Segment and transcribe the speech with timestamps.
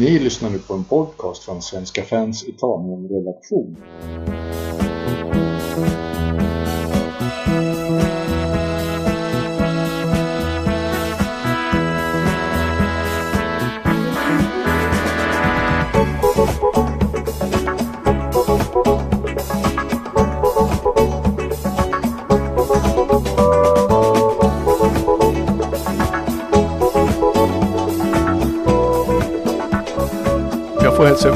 [0.00, 3.76] Ni lyssnar nu på en podcast från Svenska fans Italien-redaktion.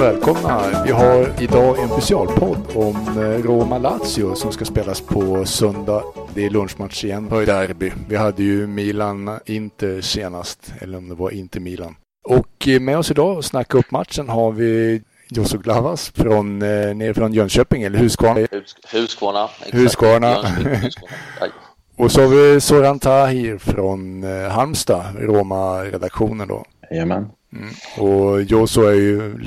[0.04, 0.82] Välkomna.
[0.85, 6.03] Vi har idag en specialpodd om eh, Roma-Lazio som ska spelas på söndag.
[6.35, 7.93] Det är lunchmatch igen på derby.
[8.08, 11.96] Vi hade ju Milan-Inter senast, eller om det var Inter-Milan.
[12.29, 16.94] Och eh, med oss idag och snacka upp matchen har vi Josso Glavas från, eh,
[16.94, 18.41] nere från Jönköping, eller Huskvarna.
[18.50, 19.49] Hus, Huskvarna.
[19.61, 19.75] exakt.
[19.75, 20.36] Huskvarna.
[21.96, 26.64] Och så har vi Soran Tahir från eh, Halmstad, Roma-redaktionen då.
[26.91, 27.30] Jajamän.
[27.52, 27.71] Mm.
[27.99, 29.39] Och Josso är ju...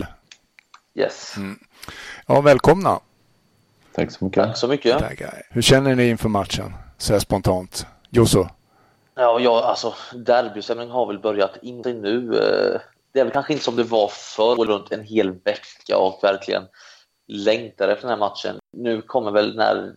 [0.97, 1.35] Yes.
[2.27, 2.99] Ja, välkomna.
[3.95, 4.43] Tack så mycket.
[4.43, 4.99] Tack så mycket.
[4.99, 5.41] Tackar.
[5.49, 6.73] Hur känner ni inför matchen?
[6.97, 7.85] Så här spontant.
[8.09, 8.47] Josso?
[9.15, 12.17] Ja, ja, alltså derbystämningen har väl börjat inte nu.
[12.37, 12.79] eh,
[13.13, 16.63] Det är väl kanske inte som det var förr, runt en hel vecka och verkligen
[17.27, 18.55] längtar efter den här matchen.
[18.77, 19.93] Nu kommer väl när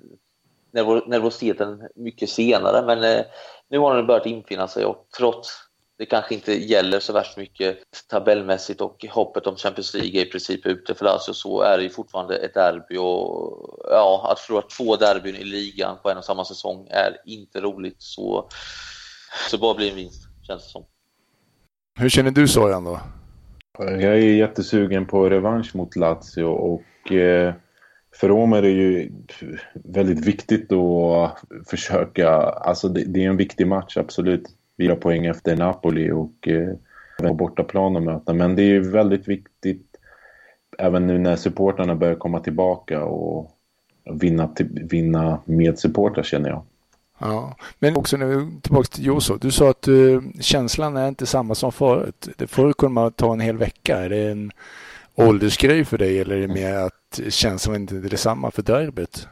[0.73, 3.25] nervo- nervositeten mycket senare, men eh,
[3.69, 5.49] nu har den börjat infinna sig och trots
[6.01, 10.31] det kanske inte gäller så värst mycket tabellmässigt och hoppet om Champions League är i
[10.31, 14.63] princip ute för Lazio så är det ju fortfarande ett derby och ja, att förlora
[14.63, 18.49] två derbyn i ligan på en och samma säsong är inte roligt så,
[19.51, 20.85] så bara blir en vinst känns det som.
[21.99, 23.01] Hur känner du Soran då?
[23.79, 27.55] Jag är jättesugen på revansch mot Lazio och eh,
[28.15, 29.13] för Roma är det ju
[29.75, 34.57] väldigt viktigt att försöka, alltså det, det är en viktig match absolut.
[34.81, 38.33] Fyra poäng efter Napoli och eh, bortaplan att möta.
[38.33, 39.87] Men det är ju väldigt viktigt
[40.79, 43.51] även nu när supportrarna börjar komma tillbaka och
[44.21, 44.55] vinna,
[44.91, 46.63] vinna med supportrar känner jag.
[47.19, 49.37] Ja, men också nu tillbaka till Joso.
[49.37, 52.29] Du sa att uh, känslan är inte samma som förut.
[52.37, 53.99] Det förr kunde man ta en hel vecka.
[53.99, 54.51] Är det en
[55.15, 59.27] åldersgrej för dig eller är det mer att känslan inte är detsamma för derbyt?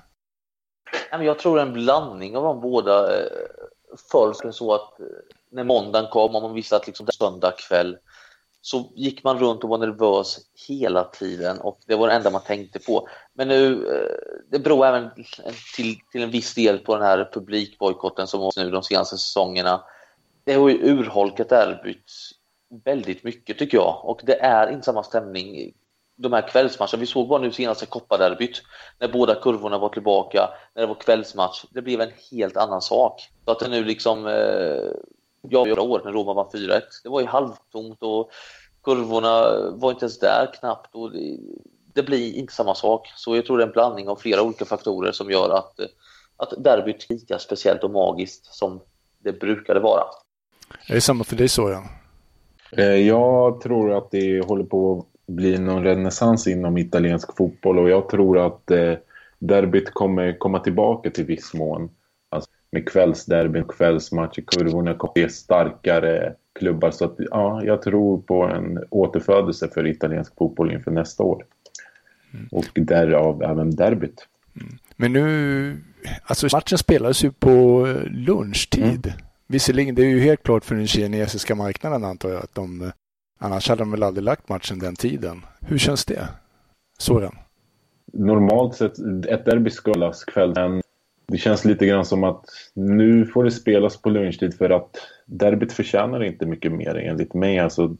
[1.11, 3.21] Nej, men Jag tror en blandning av de båda.
[3.21, 3.27] eh,
[4.13, 5.07] Förr så att eh,
[5.51, 7.99] när måndagen kom och man visste att liksom det söndag kväll
[8.61, 10.39] så gick man runt och var nervös
[10.69, 13.09] hela tiden och det var det enda man tänkte på.
[13.35, 15.11] Men nu, eh, det beror även
[15.77, 19.85] till, till en viss del på den här publikbojkotten som var nu de senaste säsongerna.
[20.45, 22.13] Det har ju urholkat derbyt
[22.85, 25.73] väldigt mycket tycker jag och det är inte samma stämning
[26.19, 27.01] de här kvällsmatcherna.
[27.01, 28.63] Vi såg bara nu senaste kopparderbyt
[28.99, 31.65] när båda kurvorna var tillbaka, när det var kvällsmatch.
[31.71, 33.29] Det blev en helt annan sak.
[33.45, 34.91] Så att det nu liksom, eh,
[35.43, 38.31] ja, förra året när Roma var 4-1, det var ju halvtomt och
[38.85, 41.39] kurvorna var inte ens där knappt och det,
[41.95, 43.09] det blir inte samma sak.
[43.17, 45.81] Så jag tror det är en blandning av flera olika faktorer som gör att,
[46.37, 48.81] att derbyt är lika speciellt och magiskt som
[49.19, 50.03] det brukade vara.
[50.89, 51.83] Är det samma för dig Soran?
[52.73, 57.91] Eh, Jag tror att det håller på att bli någon renässans inom italiensk fotboll och
[57.91, 58.95] jag tror att eh,
[59.39, 61.91] derbyt kommer komma tillbaka till viss mån.
[62.71, 66.91] Med kvällsderbyn, kvällsmatcher, kurvorna kommer bli starkare klubbar.
[66.91, 71.45] Så att, ja, jag tror på en återfödelse för italiensk fotboll inför nästa år.
[72.51, 74.27] Och därav även derbyt.
[74.97, 75.77] Men nu,
[76.23, 79.13] alltså matchen spelades ju på eh, lunchtid.
[79.47, 82.89] Visserligen, det är ju helt klart för den kinesiska marknaden antar jag att de, eh,
[83.39, 85.43] annars hade de väl aldrig lagt matchen den tiden.
[85.61, 86.29] Hur känns det?
[86.99, 87.37] Soran?
[88.13, 90.83] normalt sett, ett derby ska spelas kväll, men
[91.29, 92.45] det känns lite grann som att
[92.75, 94.97] nu får det spelas på lunchtid för att
[95.27, 97.59] derbyt förtjänar inte mycket mer enligt mig.
[97.59, 97.97] Alltså,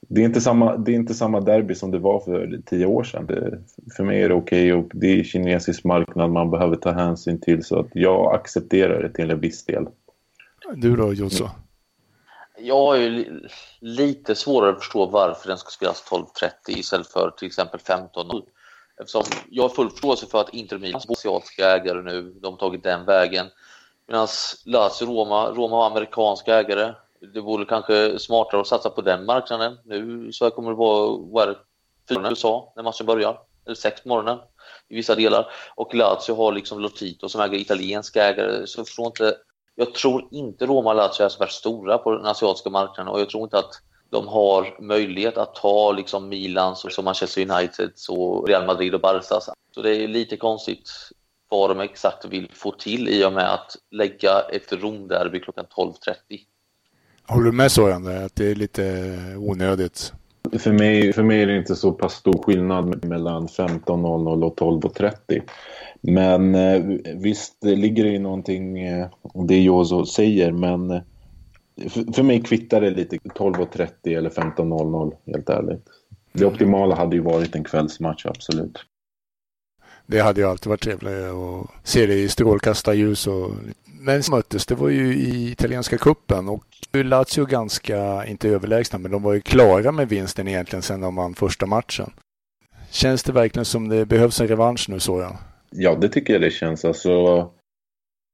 [0.00, 3.04] det, är inte samma, det är inte samma derby som det var för tio år
[3.04, 3.26] sedan.
[3.26, 3.58] Det,
[3.96, 7.64] för mig är det okej och det är kinesisk marknad man behöver ta hänsyn till
[7.64, 9.86] så att jag accepterar det till en viss del.
[10.74, 11.48] Du då Josso?
[12.60, 13.48] Jag har ju li-
[13.80, 18.42] lite svårare att förstå varför den ska spelas 12.30 istället för till exempel 15.00.
[19.00, 22.58] Eftersom jag har full förståelse för att Inter Milan är asiatiska ägare nu, de har
[22.58, 23.46] tagit den vägen.
[24.06, 24.28] Medan
[24.64, 26.94] Lazio Roma, Roma har amerikanska ägare.
[27.34, 29.78] Det vore kanske smartare att satsa på den marknaden.
[29.84, 31.58] Nu så här kommer det vara vad är det,
[32.08, 34.38] fyra i USA när matchen börjar, eller sex på morgonen
[34.88, 35.52] i vissa delar.
[35.74, 38.66] Och Lazio har liksom Lotito som äger italienska ägare.
[38.66, 39.36] Så jag förstår inte
[39.80, 43.20] jag tror inte Roma och Lazio är så värst stora på den asiatiska marknaden och
[43.20, 43.70] jag tror inte att
[44.10, 49.00] de har möjlighet att ta liksom Milans och som Manchester United och Real Madrid och
[49.00, 49.40] Barca.
[49.74, 50.90] Så det är lite konstigt
[51.48, 55.94] vad de exakt vill få till i och med att lägga ett Romderby klockan 12.30.
[57.26, 60.12] Håller du med Soran att det är lite onödigt?
[60.58, 65.42] För mig, för mig är det inte så pass stor skillnad mellan 15.00 och 12.30.
[66.00, 66.82] Men eh,
[67.14, 69.06] visst det ligger det i någonting, eh,
[69.48, 71.02] det Jozo säger, men eh,
[71.88, 75.84] för, för mig kvittar det lite 12.30 eller 15.00 helt ärligt.
[76.32, 78.78] Det optimala hade ju varit en kvällsmatch, absolut.
[80.06, 83.26] Det hade ju alltid varit trevligare att se det i strålkastarljus.
[83.26, 83.50] Och...
[84.00, 89.22] Men möttes, det var ju i italienska kuppen och Lazio ganska, inte överlägsna, men de
[89.22, 92.10] var ju klara med vinsten egentligen sen de vann första matchen.
[92.90, 95.36] Känns det verkligen som det behövs en revansch nu, Soran?
[95.70, 96.84] Ja, det tycker jag det känns.
[96.84, 97.50] Alltså,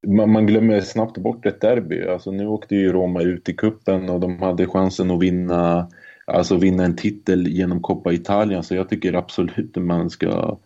[0.07, 2.07] man, man glömmer snabbt bort ett derby.
[2.07, 5.89] Alltså, nu åkte ju Roma ut i kuppen och de hade chansen att vinna,
[6.25, 8.63] alltså vinna en titel genom Coppa Italia.
[8.63, 10.59] Så jag tycker absolut att man ska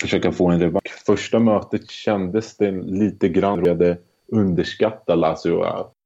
[0.00, 1.02] försöka få en revansch.
[1.06, 5.64] Första mötet kändes det lite grann att underskatta Lazio.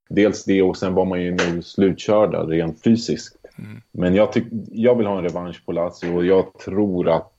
[0.09, 3.37] Dels det och sen var man ju nu slutkörda rent fysiskt.
[3.59, 3.81] Mm.
[3.93, 7.33] Men jag, tyck, jag vill ha en revansch på Lazio och jag tror att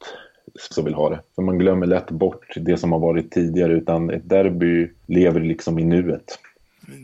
[0.60, 1.20] så vill ha det.
[1.36, 5.80] För man glömmer lätt bort det som har varit tidigare utan ett derby lever liksom
[5.80, 6.40] i nuet.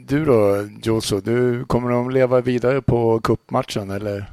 [0.07, 4.25] Du då Joso, du kommer de leva vidare på kuppmatchen eller?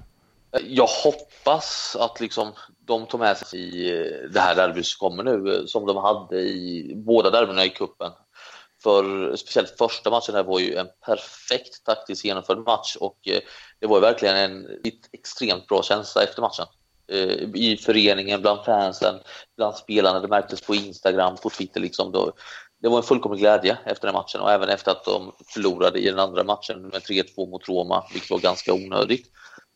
[0.68, 2.52] Jag hoppas att liksom
[2.86, 3.90] de tog med sig i
[4.32, 8.12] det här derbyt som kommer nu som de hade i båda derbyna i kuppen.
[8.82, 13.40] För speciellt första matchen här var ju en perfekt taktiskt genomförd match och eh,
[13.80, 14.66] det var verkligen en
[15.12, 16.66] extremt bra känsla efter matchen.
[17.10, 19.14] Eh, I föreningen, bland fansen,
[19.56, 20.20] bland spelarna.
[20.20, 21.80] Det märktes på Instagram, på Twitter.
[21.80, 22.32] Liksom.
[22.82, 26.10] Det var en fullkomlig glädje efter den matchen och även efter att de förlorade i
[26.10, 29.26] den andra matchen med 3-2 mot Roma, vilket var ganska onödigt.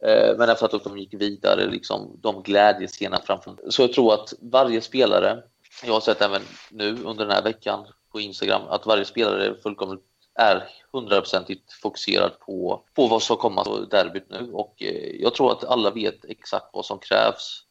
[0.06, 4.32] Eh, men efter att de gick vidare, liksom, de glädjescenerna framför Så jag tror att
[4.40, 5.42] varje spelare,
[5.84, 9.54] jag har sett även nu under den här veckan på Instagram, att varje spelare är
[9.54, 10.04] fullkomligt
[10.34, 15.52] är hundraprocentigt fokuserad på, på vad som kommer på derbyt nu och eh, jag tror
[15.52, 17.64] att alla vet exakt vad som krävs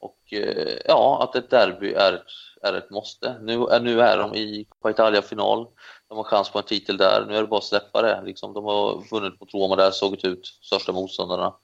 [0.00, 2.22] och eh, ja, att ett derby är,
[2.62, 3.38] är ett måste.
[3.40, 5.66] Nu, eh, nu är de i Coppa Italia-final,
[6.08, 8.22] de har chans på en titel där, nu är det bara att släppa det.
[8.24, 11.54] Liksom, de har vunnit mot Roma där, sågit ut största motståndarna.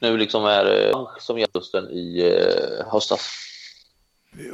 [0.00, 3.30] Nu liksom är det som gäller i eh, höstas.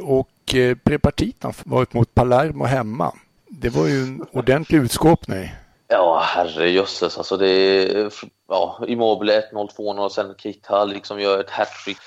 [0.01, 3.13] Och eh, Prepartitan varit mot Palermo hemma.
[3.51, 5.51] Det var ju en ordentlig utskåpning.
[5.89, 7.19] Ja, herrejösses.
[7.19, 8.13] Alltså det är,
[8.49, 11.99] ja, Immobile 1-0, 2-0 och sen Kita liksom gör ett hattrick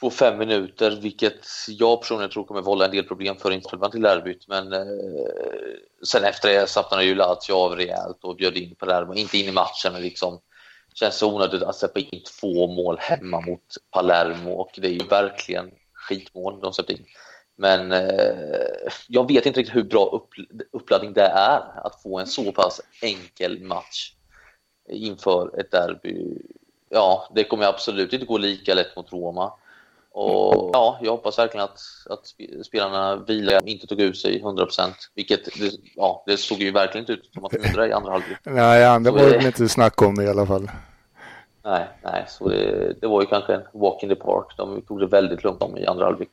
[0.00, 4.02] på fem minuter, vilket jag personligen tror kommer vålla en del problem för inspelarna till
[4.02, 4.48] derbyt.
[4.48, 4.86] Men eh,
[6.06, 9.52] sen efter det slappnade ju Lazio av rejält och bjöd in Palermo, inte in i
[9.52, 10.40] matchen, men liksom
[10.94, 15.06] känns så onödigt att släppa in två mål hemma mot Palermo och det är ju
[15.06, 17.04] verkligen skitmål de släppte in.
[17.56, 20.28] Men eh, jag vet inte riktigt hur bra upp,
[20.72, 24.12] uppladdning det är att få en så pass enkel match
[24.88, 26.38] inför ett derby.
[26.88, 29.52] Ja, det kommer absolut inte gå lika lätt mot Roma.
[30.18, 31.80] Och ja, jag hoppas verkligen att,
[32.10, 32.26] att
[32.66, 37.12] spelarna vilar inte tog ut sig 100%, vilket det, ja, det såg ju verkligen inte
[37.12, 38.38] ut som att de gjorde det i andra halvlek.
[38.42, 40.70] Nej, andra var det inte snack om det i alla fall.
[41.64, 44.46] Nej, nej, så det, det var ju kanske en walk in the park.
[44.56, 46.28] De tog det väldigt lugnt om i andra halvlek.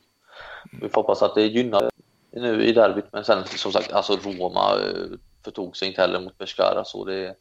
[0.80, 1.90] Vi får hoppas att det gynnar
[2.32, 6.38] nu i derbyt, men sen som sagt, alltså Roma eh, förtog sig inte heller mot
[6.38, 7.34] Pescara, så det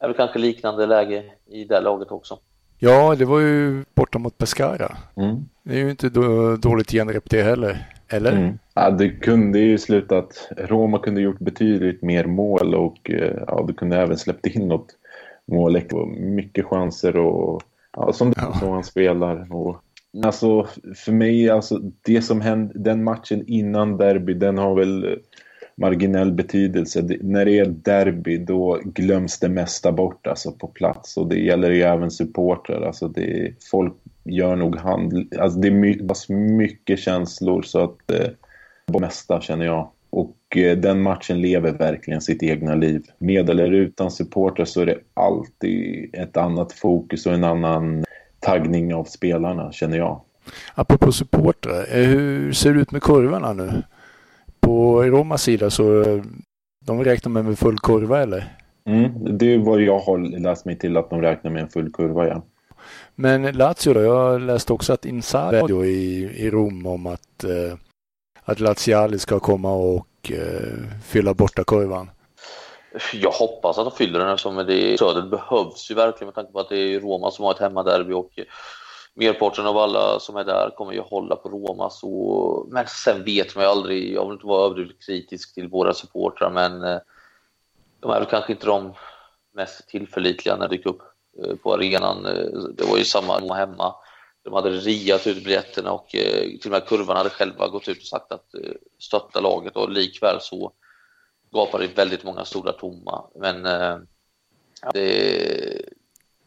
[0.00, 2.38] är väl kanske liknande läge i det laget också.
[2.78, 4.96] Ja, det var ju borta mot Pescara.
[5.16, 5.48] Mm.
[5.62, 6.08] Det är ju inte
[6.56, 8.32] dåligt genrep det heller, eller?
[8.32, 8.58] Mm.
[8.74, 10.48] Ja, det kunde ju slutat.
[10.56, 14.86] Roma kunde gjort betydligt mer mål och eh, ja, det kunde även släppt in något
[15.46, 15.82] mål.
[16.16, 17.62] Mycket chanser och
[17.96, 18.52] ja, som ja.
[18.52, 19.54] som han spelar.
[19.54, 19.82] Och
[20.24, 25.18] Alltså för mig, alltså det som hände, den matchen innan derby, den har väl eh,
[25.74, 27.02] marginell betydelse.
[27.02, 31.38] Det, när det är derby då glöms det mesta bort alltså på plats och det
[31.38, 32.82] gäller ju även supportrar.
[32.82, 35.98] Alltså det, folk gör nog hand, alltså det är my,
[36.56, 38.28] mycket känslor så att eh,
[38.86, 39.90] det mesta känner jag.
[40.10, 43.02] Och eh, den matchen lever verkligen sitt egna liv.
[43.18, 48.04] Med eller utan supportrar så är det alltid ett annat fokus och en annan
[48.48, 50.20] taggning av spelarna, känner jag.
[50.74, 53.82] Apropå supportrar, eh, hur ser det ut med kurvorna nu?
[54.60, 56.04] På Romas sida så
[56.84, 58.54] de räknar med en full kurva eller?
[58.86, 61.92] Mm, det är vad jag har läst mig till att de räknar med en full
[61.92, 62.42] kurva, ja.
[63.14, 64.00] Men Lazio då?
[64.00, 67.78] Jag läste också att Insario i, i Rom om att, eh,
[68.44, 72.10] att Laziali ska komma och eh, fylla borta kurvan.
[73.12, 76.60] Jag hoppas att de fyller den eftersom det södern behövs ju verkligen med tanke på
[76.60, 78.30] att det är Roma som har ett hemmaderby och
[79.14, 81.90] merparten av alla som är där kommer ju hålla på Roma.
[81.90, 85.94] Så, men sen vet man ju aldrig, jag vill inte vara överdrivet kritisk till våra
[85.94, 86.98] supportrar men eh,
[88.00, 88.94] de är väl kanske inte de
[89.54, 91.02] mest tillförlitliga när det dyker upp
[91.44, 92.26] eh, på arenan.
[92.26, 92.44] Eh,
[92.76, 93.94] det var ju samma hemma.
[94.44, 98.04] De hade riat ut biljetterna och till och med kurvan hade själva gått ut och
[98.04, 98.46] sagt att
[98.98, 100.72] stötta laget och likväl så
[101.50, 103.24] gapar i väldigt många stora tomma.
[103.34, 103.98] Men eh,
[104.94, 105.82] det,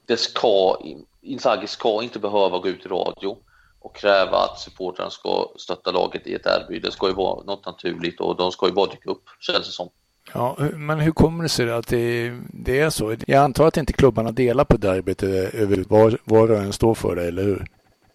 [0.05, 0.77] det ska,
[1.21, 3.37] Inzaghi ska inte behöva gå ut i radio
[3.79, 6.79] och kräva att supportrarna ska stötta laget i ett derby.
[6.79, 9.71] Det ska ju vara något naturligt och de ska ju bara dyka upp, känns det
[9.71, 9.89] som.
[10.33, 13.15] Ja, men hur kommer det sig att det, det är så?
[13.27, 16.95] Jag antar att inte klubbarna delar på derbyt eh, över vad var och en står
[16.95, 17.67] för det, eller hur?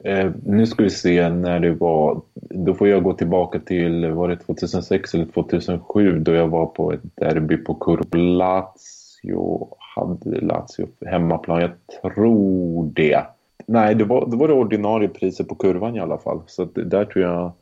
[0.07, 2.21] Eh, nu ska vi se när det var.
[2.35, 6.93] Då får jag gå tillbaka till, var det 2006 eller 2007 då jag var på
[6.93, 9.69] ett derby på Curplazio.
[9.97, 11.61] Hade Lazio hemmaplan?
[11.61, 13.27] Jag tror det.
[13.67, 16.41] Nej, det var, det var det ordinarie priset på kurvan i alla fall.
[16.47, 17.53] Så där tror jag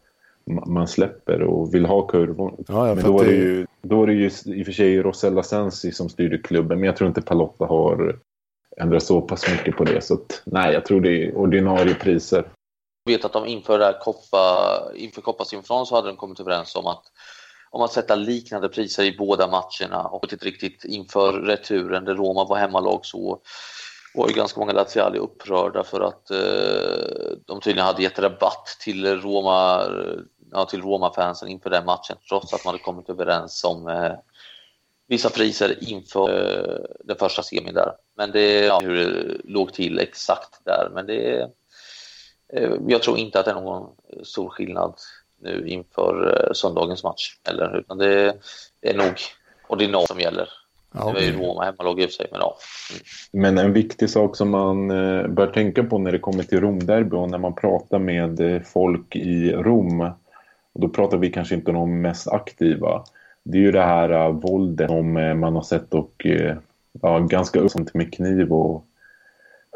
[0.66, 2.54] man släpper och vill ha kurvor.
[2.68, 5.42] Ja, men då var, det ju, då var det ju i och för sig Rosella
[5.42, 6.80] Sensi som styrde klubben.
[6.80, 8.16] Men jag tror inte Palotta har
[8.80, 10.00] ändra så pass mycket på det.
[10.00, 12.44] Så att, nej, jag tror det är ordinarie priser.
[13.04, 16.86] Jag vet att de inför, det Koppa, inför Kopparsimfron så hade de kommit överens om
[16.86, 17.02] att
[17.70, 22.44] om att sätta liknande priser i båda matcherna och inte riktigt inför returen där Roma
[22.44, 23.40] var hemmalag så
[24.14, 29.20] var ju ganska många Laziali upprörda för att eh, de tydligen hade gett rabatt till
[29.20, 29.82] Roma,
[30.52, 34.12] ja, till Roma-fansen inför den matchen trots att man hade kommit överens om eh,
[35.08, 37.92] vissa priser inför eh, den första semin där.
[38.16, 41.40] Men det, ja, hur det låg till exakt där, men det
[42.52, 43.90] eh, jag tror inte att det är någon
[44.22, 44.94] stor skillnad
[45.42, 48.34] nu inför eh, söndagens match, eller, utan det
[48.80, 49.14] är nog
[49.68, 50.48] ordinarie som gäller.
[50.94, 52.56] Ja, det är ju Roma hemmalag i och för sig, men ja.
[52.90, 53.54] Mm.
[53.54, 57.16] Men en viktig sak som man eh, bör tänka på när det kommer till Romderby
[57.16, 60.00] och när man pratar med folk i Rom,
[60.72, 63.04] och då pratar vi kanske inte om de mest aktiva,
[63.42, 66.54] det är ju det här uh, våldet som man har sett och uh,
[67.02, 68.86] ja, ganska uppsamt med kniv och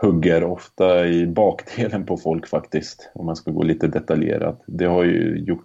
[0.02, 4.62] hugger ofta i bakdelen på folk faktiskt, om man ska gå lite detaljerat.
[4.66, 5.64] Det har ju gjort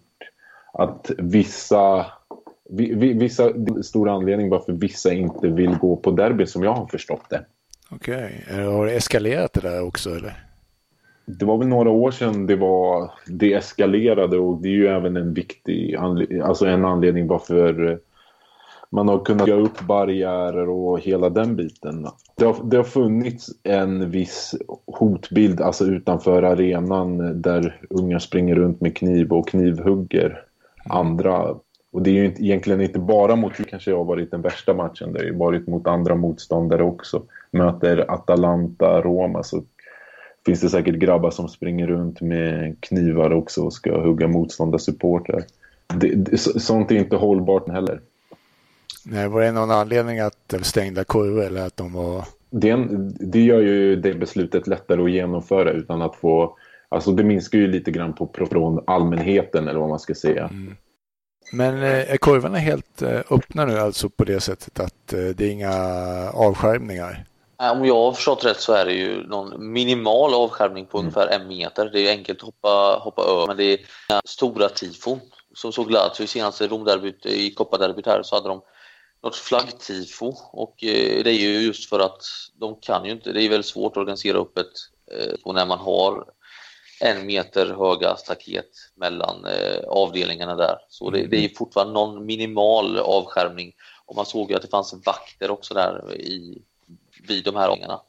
[0.74, 2.06] att vissa
[2.70, 7.46] vissa stor anledning varför vissa inte vill gå på derby som jag har förstått det.
[7.92, 8.64] Okej, okay.
[8.64, 10.44] har det eskalerat det där också eller?
[11.26, 15.18] Det var väl några år sedan det var det eskalerade och det är ju även
[15.18, 15.96] en viktig
[16.44, 18.00] alltså en anledning varför
[18.94, 22.08] man har kunnat bygga upp barriärer och hela den biten.
[22.36, 24.56] Det har, det har funnits en viss
[24.88, 30.42] hotbild alltså utanför arenan där unga springer runt med kniv och knivhugger
[30.90, 31.56] andra
[31.94, 35.14] och det är ju inte, egentligen inte bara mot, kanske har varit den värsta matchen,
[35.14, 37.24] det har ju varit mot andra motståndare också.
[37.52, 39.64] Möter Atalanta, Roma så
[40.46, 45.44] finns det säkert grabbar som springer runt med knivar också och ska hugga motståndarsupportrar.
[45.96, 48.02] Det, det, sånt är inte hållbart heller.
[49.06, 52.26] Nej, var det någon anledning att det var stängda kurvor eller att de var...
[52.50, 52.88] Det,
[53.20, 56.58] det gör ju det beslutet lättare att genomföra utan att få...
[56.90, 60.44] Alltså det minskar ju lite grann på från allmänheten eller vad man ska säga.
[60.44, 60.76] Mm.
[61.52, 65.46] Men eh, är kurvorna helt eh, öppna nu alltså på det sättet att eh, det
[65.46, 65.74] är inga
[66.34, 67.26] avskärmningar?
[67.58, 71.06] Om jag har förstått rätt så är det ju någon minimal avskärmning på mm.
[71.06, 71.90] ungefär en meter.
[71.94, 73.80] Det är enkelt att hoppa, hoppa över, men det är
[74.26, 75.20] stora tifon.
[75.54, 78.62] Som såg Lazio i senaste Romderbyt, i Kopparderbyt här, så hade de
[79.24, 82.22] något flaggtifo och det är ju just för att
[82.60, 84.74] de kan ju inte, det är väldigt svårt att organisera upp ett
[85.46, 86.26] när man har
[87.04, 90.78] en meter höga staket mellan eh, avdelningarna där.
[90.90, 91.56] Så det, det, är mm.
[91.56, 93.74] fortfarande någon minimal avskärmning.
[94.06, 96.62] Och man såg ju att det fanns vakter också där i,
[97.28, 98.02] vid de här avdelningarna.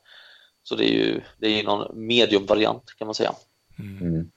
[0.62, 3.34] Så det är ju det är någon mediumvariant kan man säga.
[3.78, 4.30] Mm.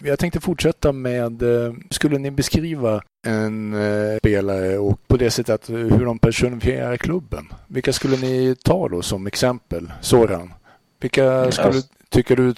[0.00, 0.08] Mm.
[0.08, 5.70] Jag tänkte fortsätta med, eh, skulle ni beskriva en eh, spelare och på det sättet
[5.70, 7.44] hur de personifierar klubben?
[7.66, 9.92] Vilka skulle ni ta då som exempel?
[10.00, 10.52] Soran?
[11.00, 12.54] Vilka skulle, tycker du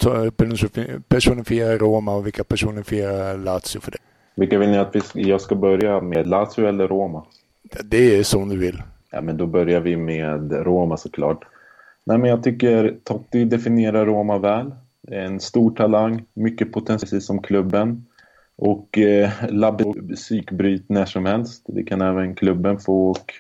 [1.09, 3.99] personifierar Roma och vilka personifierar Lazio för det?
[4.35, 6.27] Vilka vill ni att jag ska börja med?
[6.27, 7.25] Lazio eller Roma?
[7.85, 8.83] Det är som du vill.
[9.11, 11.45] Ja, men då börjar vi med Roma såklart.
[12.05, 14.75] Nej, men jag tycker Totti definierar Roma väl.
[15.09, 18.07] En stor talang, mycket potential som klubben.
[18.57, 21.65] Och eh, labbet psykbryt när som helst.
[21.69, 23.35] Det kan även klubben få och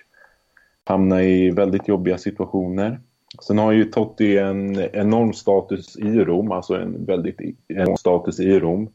[0.84, 3.00] hamna i väldigt jobbiga situationer.
[3.40, 7.36] Sen har ju Totti en enorm status i Rom, alltså en väldigt
[7.68, 8.90] enorm status i Rom.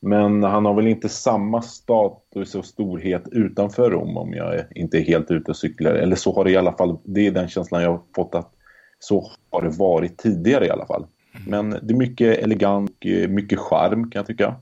[0.00, 5.02] Men han har väl inte samma status och storhet utanför Rom om jag inte är
[5.02, 5.94] helt ute och cyklar.
[5.94, 8.52] Eller så har det i alla fall, det är den känslan jag har fått att
[8.98, 11.06] så har det varit tidigare i alla fall.
[11.46, 14.56] Men det är mycket elegant, mycket charm kan jag tycka.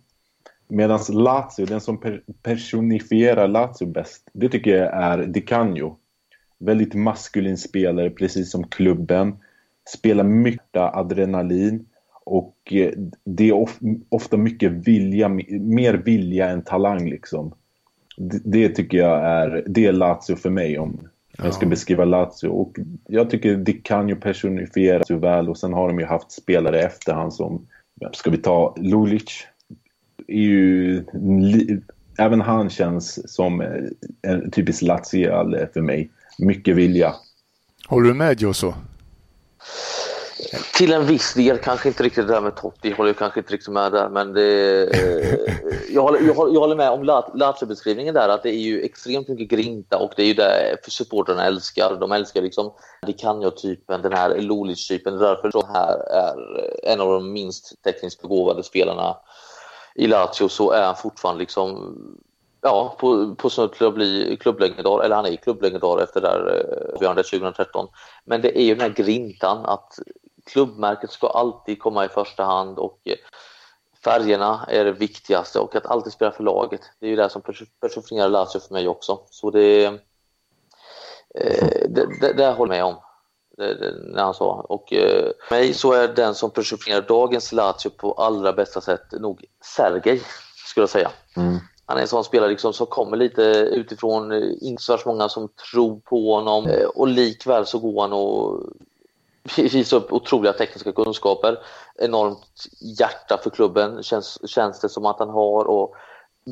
[0.69, 5.97] Medan Lazio, den som personifierar Lazio bäst, det tycker jag är Di Canio
[6.61, 9.37] väldigt maskulin spelare, precis som klubben.
[9.89, 11.87] spelar mycket adrenalin
[12.25, 12.93] och eh,
[13.25, 17.55] det är of, ofta mycket vilja, mer vilja än talang liksom.
[18.17, 21.09] Det, det tycker jag är, det är Lazio för mig om
[21.45, 22.49] jag ska beskriva Lazio.
[22.49, 22.77] Och
[23.09, 26.79] jag tycker det kan ju personifiera så väl och sen har de ju haft spelare
[26.79, 27.67] i efterhand som,
[28.13, 29.47] ska vi ta Lulic?
[30.27, 31.05] Är ju,
[32.19, 33.61] även han känns som
[34.23, 36.11] en typisk Laziale för mig.
[36.39, 37.15] Mycket vilja.
[37.89, 38.75] Håller du med Joso?
[40.75, 43.53] Till en viss del, kanske inte riktigt det där med Totti, håller jag kanske inte
[43.53, 45.39] riktigt med där, men det, eh,
[45.91, 47.05] jag, håller, jag, håller, jag, håller, med om
[47.35, 51.47] Lazio-beskrivningen där, att det är ju extremt mycket grinta och det är ju det supportrarna
[51.47, 51.97] älskar.
[52.01, 52.73] De älskar liksom
[53.07, 57.33] det kan jag typen den här Lulic-typen, därför de här är eh, en av de
[57.33, 59.17] minst tekniskt begåvade spelarna
[59.95, 61.97] i Lazio så är han fortfarande liksom
[62.61, 66.93] ja, på, på snudd till att bli klubblegendar, eller han är klubblegendar efter det där
[66.95, 67.89] avgörandet 2013.
[68.25, 69.99] Men det är ju den här grintan att
[70.47, 73.17] klubbmärket ska alltid komma i första hand och eh,
[74.05, 76.81] färgerna är det viktigaste och att alltid spela för laget.
[77.01, 77.43] Det är ju det som
[77.81, 79.21] personifierar Lazio för mig också.
[79.31, 79.85] Så det,
[81.35, 83.03] eh, det, det, det håller jag med om.
[83.57, 84.67] Det, det, när han sa.
[84.69, 89.13] Och eh, för mig så är den som personifierar dagens Lazio på allra bästa sätt
[89.13, 89.45] nog
[89.77, 90.23] Sergej,
[90.67, 91.11] skulle jag säga.
[91.37, 91.59] Mm.
[91.87, 93.43] Han är en sån spelare liksom som kommer lite
[93.73, 98.63] utifrån, inte så många som tror på honom och likväl så går han och
[99.57, 101.59] visar upp otroliga tekniska kunskaper.
[101.99, 102.67] Enormt
[102.99, 105.65] hjärta för klubben känns, känns det som att han har.
[105.65, 105.95] Och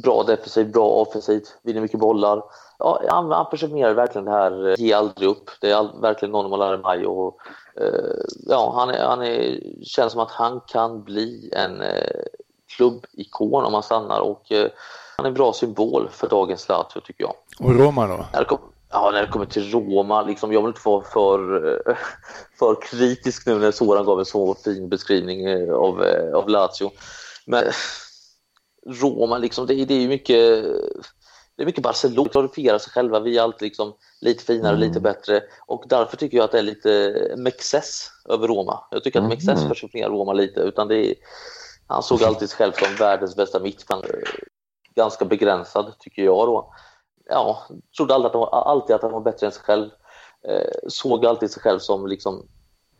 [0.03, 2.43] bra defensivt, bra offensivt, vinner mycket bollar.
[2.79, 5.51] Ja, han, han personerar verkligen det här, ge aldrig upp.
[5.61, 7.07] Det är all, verkligen någon man lär mig.
[7.07, 7.39] Och,
[7.81, 12.23] eh, ja, han, är, han är, känns som att han kan bli en eh,
[12.77, 14.21] klubbikon om han stannar.
[14.21, 14.69] Och, eh,
[15.17, 17.35] han är en bra symbol för dagens Lazio tycker jag.
[17.61, 18.25] Och Roma då?
[18.91, 21.83] Ja, när det kommer till Roma, liksom, jag vill inte vara för,
[22.59, 26.91] för kritisk nu när Soran gav en så fin beskrivning eh, av, eh, av Lazio.
[27.47, 27.65] Men
[28.87, 30.65] Roma, liksom, det, det är ju mycket,
[31.57, 34.89] det är mycket Barcelona, glorifierar sig själva, vi är alltid liksom lite finare, mm.
[34.89, 38.85] lite bättre och därför tycker jag att det är lite Mexes över Roma.
[38.91, 39.69] Jag tycker att Mexes mm.
[39.69, 41.15] personifierar Roma lite, utan är,
[41.87, 44.23] han såg alltid sig själv som världens bästa mittfältare.
[44.95, 46.75] Ganska begränsad, tycker jag då
[47.29, 47.63] ja,
[47.97, 49.91] trodde alltid att, han var, alltid att han var bättre än sig själv.
[50.49, 52.47] Eh, såg alltid sig själv som liksom,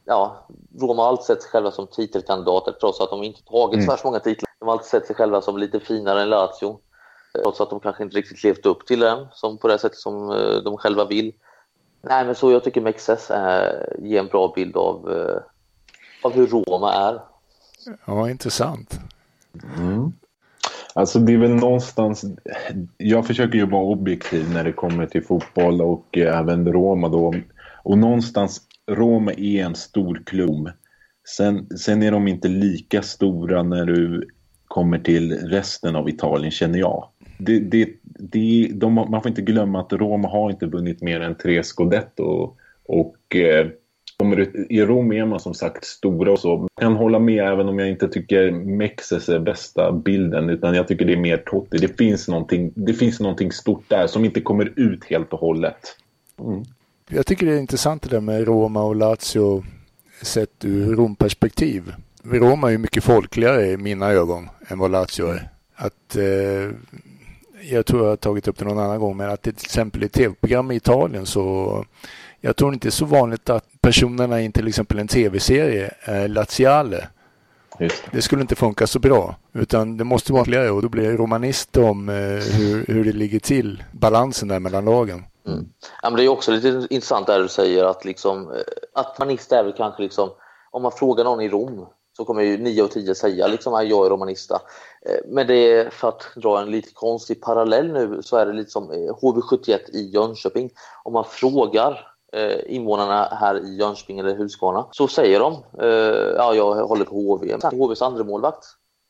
[0.05, 0.47] ja,
[0.81, 3.97] Roma har alltid sett sig själva som titelkandidater trots att de inte tagit mm.
[3.97, 4.51] så många titlar.
[4.59, 6.81] De har alltid sett sig själva som lite finare än Lazio.
[7.43, 10.31] Trots att de kanske inte riktigt levt upp till den som på det sättet som
[10.31, 11.35] eh, de själva vill.
[12.03, 15.09] Nej, men så jag tycker Mexes äh, ger en bra bild av,
[16.23, 17.23] av hur Roma är.
[18.07, 18.99] Ja, intressant.
[19.77, 20.13] Mm.
[20.99, 22.25] Alltså det är väl någonstans,
[22.97, 27.35] jag försöker ju vara objektiv när det kommer till fotboll och eh, även Roma då.
[27.83, 30.71] Och någonstans, Roma är en stor klubb.
[31.37, 34.29] Sen, sen är de inte lika stora när du
[34.65, 37.09] kommer till resten av Italien känner jag.
[37.39, 41.35] Det, det, det, de, man får inte glömma att Roma har inte vunnit mer än
[41.35, 42.23] tre scudetto.
[42.23, 43.37] Och, och
[44.69, 46.69] i Rom är man som sagt stora och så.
[46.75, 50.89] Jag kan hålla med även om jag inte tycker Mexes är bästa bilden utan jag
[50.89, 51.79] tycker det är mer Totti.
[51.79, 55.97] Det finns någonting, det finns någonting stort där som inte kommer ut helt och hållet.
[56.41, 56.65] Mm.
[57.11, 59.65] Jag tycker det är intressant det där med Roma och Lazio
[60.23, 61.93] sett ur Romperspektiv.
[62.23, 65.49] Roma är ju mycket folkligare i mina ögon än vad Lazio är.
[65.75, 66.71] Att, eh,
[67.71, 70.09] jag tror jag har tagit upp det någon annan gång, men att till exempel i
[70.09, 71.85] tv-program i Italien så
[72.41, 76.29] jag tror inte det är så vanligt att personerna i till exempel en tv-serie är
[76.29, 77.09] laziale.
[77.81, 78.05] Just.
[78.13, 79.37] Det skulle inte funka så bra.
[79.53, 83.13] Utan det måste vara fler och då blir det romanist om eh, hur, hur det
[83.13, 85.25] ligger till, balansen där mellan lagen.
[85.47, 85.69] Mm.
[86.03, 88.61] Ja, men det är också lite intressant där du säger att, liksom, eh,
[88.95, 90.31] att romanist är väl kanske liksom,
[90.71, 93.89] om man frågar någon i Rom så kommer ju 9 av 10 säga liksom att
[93.89, 94.55] jag är romanista.
[95.07, 98.53] Eh, men det är, för att dra en lite konstig parallell nu, så är det
[98.53, 100.71] lite som HV71 i Jönköping.
[101.03, 101.97] Om man frågar eh,
[102.33, 107.15] Eh, invånarna här i Jönköping eller Huskvarna så säger de eh, ja, jag håller på
[107.15, 107.57] HV.
[107.73, 108.65] HVs andra målvakt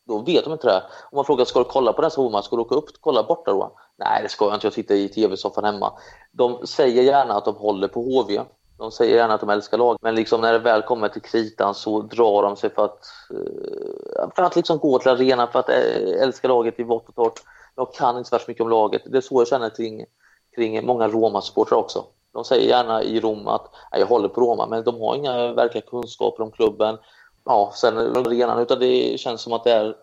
[0.08, 0.82] då vet de inte det.
[1.10, 3.22] Om man frågar ska du kolla på nästa HV-match, ska du åka upp och kolla
[3.22, 3.72] borta då?
[3.98, 4.66] Nej, det ska jag inte.
[4.66, 5.92] Jag sitter i tv-soffan hemma.
[6.32, 8.40] De säger gärna att de håller på HV.
[8.78, 11.74] De säger gärna att de älskar lag, men liksom när det väl kommer till kritan
[11.74, 13.00] så drar de sig för att,
[13.30, 17.14] eh, för att liksom gå till arenan, för att eh, älska laget i vått och
[17.14, 17.42] torrt.
[17.74, 19.02] De kan inte så mycket om laget.
[19.06, 20.04] Det är så jag känner kring,
[20.56, 22.04] kring många Roma-supportrar också.
[22.38, 25.84] De säger gärna i Rom att jag håller på Roma, men de har inga verkliga
[25.86, 26.98] kunskaper om klubben.
[27.44, 29.94] Ja, sen arenan, utan det känns som att det är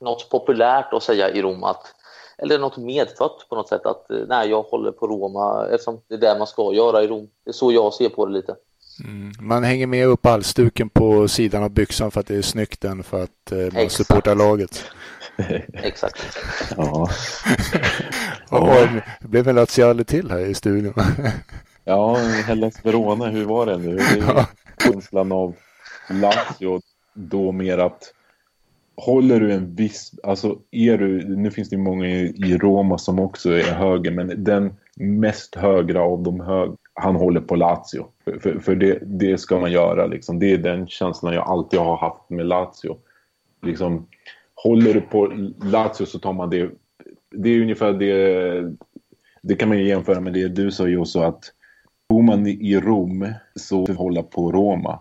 [0.00, 1.94] något populärt att säga i Rom att
[2.38, 6.18] eller något medfött på något sätt att nej, jag håller på Roma eftersom det är
[6.18, 7.28] det man ska göra i Rom.
[7.44, 8.56] Det är så jag ser på det lite.
[9.04, 9.32] Mm.
[9.40, 13.02] Man hänger med upp allstuken på sidan av byxan för att det är snyggt än
[13.02, 14.84] för att eh, man supportar laget.
[15.72, 16.38] Exakt.
[16.76, 17.08] Ja.
[18.50, 18.88] ja.
[19.20, 20.94] Det blev en Laziale till här i studion.
[21.84, 22.16] ja,
[22.46, 23.96] Hellas Verona, hur var det nu?
[23.96, 24.46] Det är
[24.84, 25.54] känslan av
[26.10, 26.80] Lazio
[27.14, 28.12] då mer att
[28.96, 33.50] håller du en viss, alltså är du, nu finns det många i, Roma som också
[33.50, 38.06] är höger, men den mest högra av de hög, han håller på Lazio.
[38.24, 40.38] För, för, för det, det, ska man göra liksom.
[40.38, 42.96] Det är den känslan jag alltid har haft med Lazio.
[43.62, 44.06] Liksom,
[44.62, 45.26] håller du på
[45.62, 46.70] Lazio så tar man det,
[47.30, 48.76] det är ungefär det,
[49.42, 51.44] det kan man ju jämföra med det du sa ju också att
[52.08, 54.98] bor man i Rom så hålla på Roma.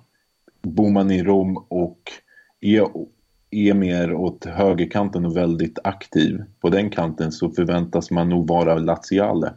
[0.61, 1.99] Bor man i Rom och
[2.61, 2.87] är
[3.51, 8.75] är mer åt högerkanten och väldigt aktiv på den kanten så förväntas man nog vara
[8.75, 9.53] laziale.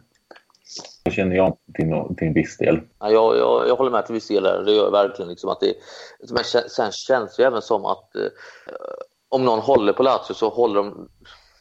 [1.03, 2.79] Det känner jag till, till en viss del.
[2.99, 4.43] Ja, jag, jag, jag håller med till viss del.
[4.43, 4.63] Där.
[4.63, 5.29] Det gör jag verkligen.
[5.29, 5.73] Liksom att det,
[6.33, 8.21] men sen känns det även som att eh,
[9.35, 11.09] om någon håller på Lazio så håller de,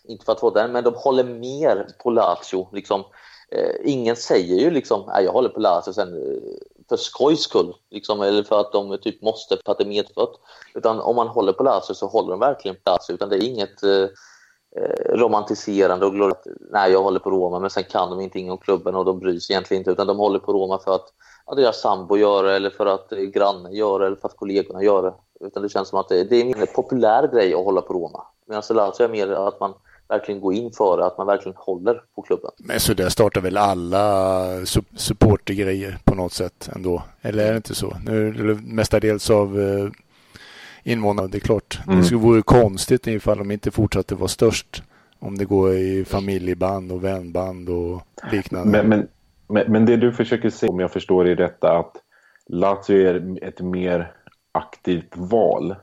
[0.04, 2.68] inte för att vara den, men de håller mer på Lazio.
[2.72, 3.04] Liksom,
[3.50, 6.38] eh, ingen säger ju liksom, jag håller på Lazio sen eh,
[6.88, 10.40] för skojs skull, liksom, eller för att de typ måste för att det är medfött.
[10.74, 13.48] Utan om man håller på Lazio så håller de verkligen på Lazio, utan det är
[13.48, 14.08] inget eh,
[14.76, 16.34] eh romantiserande och glor
[16.70, 19.38] nej jag håller på Roma men sen kan de inte om klubben och de bryr
[19.38, 21.06] sig egentligen inte utan de håller på Roma för att
[21.46, 24.36] ja, deras sambo gör det eller för att eh, grannen gör det eller för att
[24.36, 25.14] kollegorna gör det.
[25.40, 28.22] Utan det känns som att det, det är en populär grej att hålla på Roma.
[28.48, 29.74] Medan Lazio är mer att man
[30.08, 32.50] verkligen gå in för att man verkligen håller på klubben.
[32.56, 34.66] Men så där startar väl alla
[34.96, 37.02] supportergrejer på något sätt ändå?
[37.22, 37.96] Eller är det inte så?
[38.06, 39.90] Nu är det mestadels av eh,
[40.82, 41.78] invånare, det är klart.
[41.86, 41.98] Mm.
[41.98, 44.82] Det skulle vara konstigt ifall de inte fortsatte vara störst.
[45.18, 48.70] Om det går i familjeband och vänband och liknande.
[48.70, 49.08] Men, men,
[49.48, 51.92] men, men det du försöker säga, om jag förstår det rätt, att
[52.46, 54.12] Lazio är ett mer
[54.54, 55.76] aktivt val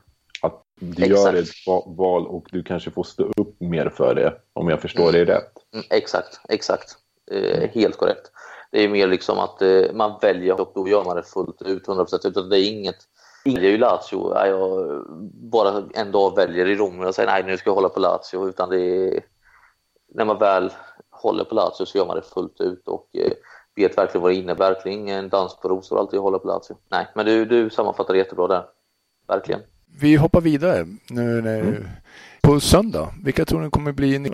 [0.82, 1.48] du gör ett
[1.86, 5.12] val och du kanske får stå upp mer för det, om jag förstår mm.
[5.12, 5.52] det rätt.
[5.74, 6.96] Mm, exakt, exakt.
[7.30, 8.30] Eh, helt korrekt.
[8.70, 11.86] Det är mer liksom att eh, man väljer och då gör man det fullt ut,
[11.86, 12.28] 100%.
[12.28, 12.96] Utan det är inget,
[13.44, 15.04] är ju Lazio, jag
[15.50, 18.48] bara en dag väljer i Rom och säger nej nu ska jag hålla på Lazio,
[18.48, 19.24] utan det är
[20.14, 20.72] när man väl
[21.10, 23.32] håller på Lazio så gör man det fullt ut och eh,
[23.76, 24.68] vet verkligen vad det innebär.
[24.68, 26.76] Verkligen ingen dans på rosor alltid hålla på Lazio.
[26.90, 28.64] Nej, men du, du sammanfattar det jättebra där.
[29.28, 29.60] Verkligen.
[30.00, 31.84] Vi hoppar vidare nu när, mm.
[32.42, 33.14] på söndag.
[33.24, 34.30] Vilka tror ni kommer bli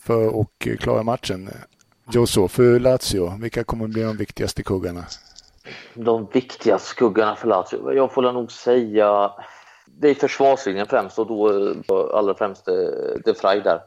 [0.00, 1.50] för att klara matchen?
[2.12, 5.04] Joso, för Lazio, vilka kommer bli de viktigaste kuggarna?
[5.94, 7.92] De viktigaste kuggarna för Lazio?
[7.92, 9.30] Jag får nog säga
[10.00, 11.48] det är försvarslinjen främst och då
[12.12, 12.64] allra främst
[13.24, 13.80] De Frey där.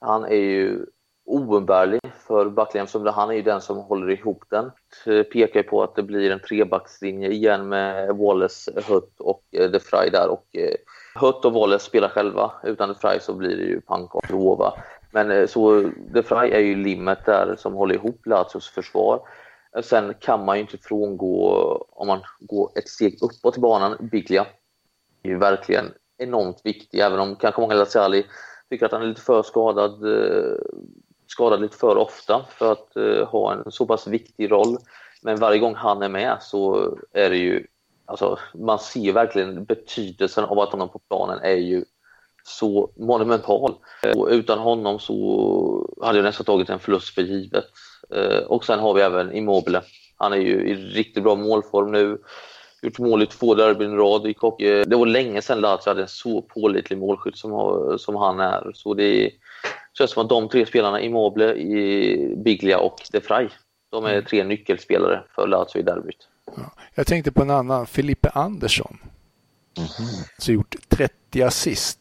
[0.00, 0.86] Han är ju
[1.28, 4.64] oumbärlig för backlinjen som han är ju den som håller ihop den.
[5.06, 9.70] Eh, pekar pekar på att det blir en trebackslinje igen med Wallace, Hutt och eh,
[9.70, 10.28] De Frey där.
[10.28, 10.74] Och eh,
[11.14, 12.52] Hutt och Wallace spelar själva.
[12.64, 14.72] Utan De Frey så blir det ju Pank och Rova.
[15.12, 19.20] Men så De Frey är ju limmet där som håller ihop Lazios försvar.
[19.82, 24.46] Sen kan man ju inte frångå, om man går ett steg uppåt i banan, Biglia.
[25.22, 25.86] Det är ju verkligen
[26.18, 28.26] enormt viktig, även om kanske många Laziali
[28.70, 30.04] tycker att han är lite för skadad
[31.38, 34.78] skadad lite för ofta för att eh, ha en så pass viktig roll.
[35.22, 37.66] Men varje gång han är med så är det ju,
[38.06, 41.84] alltså man ser verkligen betydelsen av att honom på planen är ju
[42.44, 43.74] så monumental.
[44.02, 47.64] Eh, och utan honom så hade jag nästan tagit en förlust för givet.
[48.14, 49.82] Eh, och sen har vi även Immobile.
[50.16, 52.18] Han är ju i riktigt bra målform nu.
[52.82, 54.26] Gjort mål i två derbyn i rad.
[54.26, 58.70] Eh, det var länge sedan Lazio hade en så pålitlig målskytt som, som han är.
[58.74, 59.30] Så det är
[59.98, 61.54] känns som att de tre spelarna, Immobile,
[62.36, 63.48] Biglia och De Frey,
[63.90, 64.24] de är mm.
[64.24, 66.28] tre nyckelspelare för Lazio i derbyt.
[66.56, 66.72] Ja.
[66.94, 68.98] Jag tänkte på en annan, Filippe Andersson.
[69.78, 69.88] Mm.
[70.38, 71.98] Så gjort 30 assist.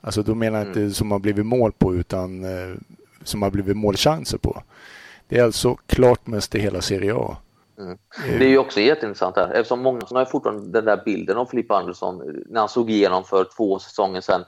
[0.00, 0.92] Alltså då menar jag inte mm.
[0.92, 2.76] som har blivit mål på utan eh,
[3.24, 4.62] som har blivit målchanser på.
[5.28, 7.36] Det är alltså klart mest i hela Serie A.
[7.78, 7.92] Mm.
[7.92, 8.38] Eh.
[8.38, 11.74] Det är ju också jätteintressant här eftersom många har fortfarande den där bilden av Filippe
[11.74, 14.44] Andersson när han såg igenom för två säsonger sedan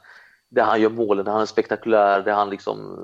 [0.48, 2.98] där han gör målen, där han är spektakulär, där han liksom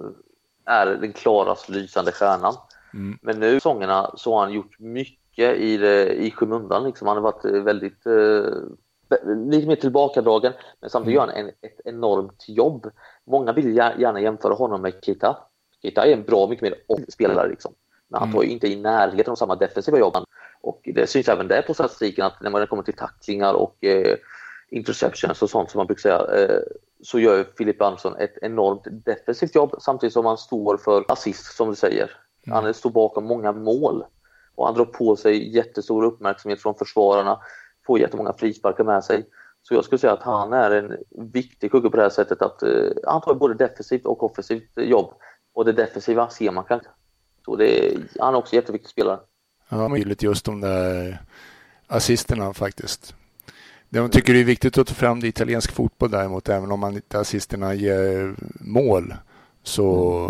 [0.65, 2.55] är den klarast lysande stjärnan.
[2.95, 3.19] Mm.
[3.23, 6.85] Men nu säsongerna så har han gjort mycket i, det, i skymundan.
[6.85, 7.09] Liksom.
[7.09, 8.45] Han har varit väldigt eh,
[9.27, 11.29] lite mer tillbakadragen, men samtidigt mm.
[11.29, 12.91] gör han en, ett enormt jobb.
[13.25, 15.37] Många vill gärna jämföra honom med Kita.
[15.83, 16.75] Kita är en bra mycket mer
[17.09, 17.75] spelare liksom.
[18.09, 18.37] Men han mm.
[18.37, 20.17] tar ju inte i närheten av samma defensiva jobb.
[20.61, 24.17] Och det syns även där på statistiken att när det kommer till tacklingar och eh,
[24.75, 26.61] interceptions och sånt som man brukar säga, eh,
[27.03, 31.69] så gör Filip Andersson ett enormt defensivt jobb samtidigt som han står för assist som
[31.69, 32.11] du säger.
[32.47, 32.65] Mm.
[32.65, 34.05] Han står bakom många mål.
[34.55, 37.41] och han drar på sig jättestor uppmärksamhet från försvararna,
[37.87, 39.27] får jättemånga frisparkar med sig.
[39.63, 40.97] Så jag skulle säga att han är en
[41.33, 45.15] viktig kugge på det här sättet att uh, han tar både defensivt och offensivt jobb.
[45.55, 46.89] Och det defensiva ser man kanske.
[47.45, 49.21] Så det är, han är också en jätteviktig spelare.
[49.69, 51.23] Ja, möjligt just de där
[51.87, 53.15] assisterna faktiskt.
[53.95, 56.95] Jag tycker det är viktigt att ta fram det italiensk fotboll däremot, även om man
[56.95, 59.15] inte assisterna ger mål
[59.63, 60.29] så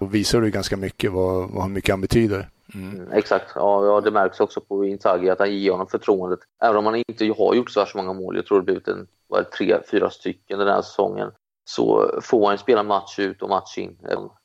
[0.00, 0.12] mm.
[0.12, 2.48] visar det ganska mycket vad, vad mycket han betyder.
[2.74, 2.90] Mm.
[2.90, 6.38] mm exakt, ja, det märks också på Inzaghi att han ger honom förtroendet.
[6.62, 9.50] Även om han inte har gjort så många mål, jag tror det blivit en, vad
[9.50, 11.30] tre, fyra stycken den här säsongen,
[11.64, 13.96] så får han spela match ut och match in.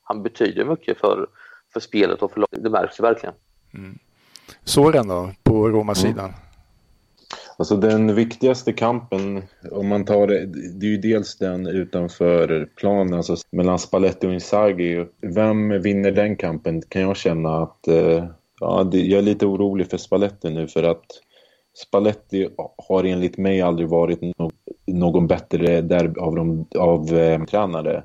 [0.02, 1.26] Han betyder mycket för,
[1.72, 3.34] för spelet och för laget, det märks ju verkligen.
[3.74, 3.98] Mm.
[4.64, 6.24] Soran då, på Roma-sidan?
[6.24, 6.40] Mm.
[7.58, 13.14] Alltså den viktigaste kampen, om man tar det, det är ju dels den utanför planen,
[13.14, 15.06] alltså mellan Spalletti och Inzaghi.
[15.20, 18.24] Vem vinner den kampen kan jag känna att, eh,
[18.60, 21.04] ja, jag är lite orolig för Spalletti nu för att
[21.74, 22.48] Spalletti
[22.88, 24.50] har enligt mig aldrig varit no
[24.86, 28.04] någon bättre där av, de, av eh, tränare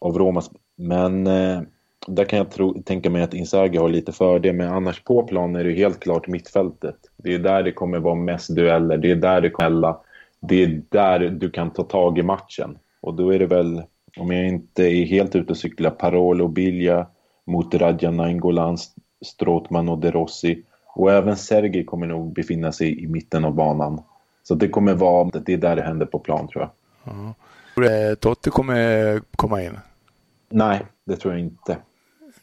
[0.00, 0.50] av Romas.
[0.76, 1.60] Men eh,
[2.06, 5.56] där kan jag tro, tänka mig att Inzaghi har lite fördel, men annars på plan
[5.56, 6.96] är det helt klart mittfältet.
[7.16, 9.94] Det är där det kommer vara mest dueller, det är där det kommer
[10.40, 12.78] Det är där du kan ta tag i matchen.
[13.00, 13.82] Och då är det väl,
[14.16, 17.06] om jag inte är helt ute och cyklar, Parolo, Bilja
[17.44, 18.78] mot Radja Nainggolan,
[19.24, 20.62] Strootman och De Rossi.
[20.94, 24.02] Och även Sergej kommer nog befinna sig i mitten av banan.
[24.42, 27.14] Så det kommer vara, det är där det händer på plan tror jag.
[27.14, 28.16] Mm.
[28.16, 29.78] Totti kommer komma in?
[30.50, 31.76] Nej, det tror jag inte.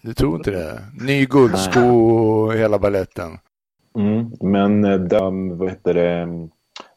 [0.02, 0.82] Du tror inte det?
[1.02, 3.40] Ny guldsko och hela balletten.
[3.98, 6.28] Mm, men eh, de, vad heter det,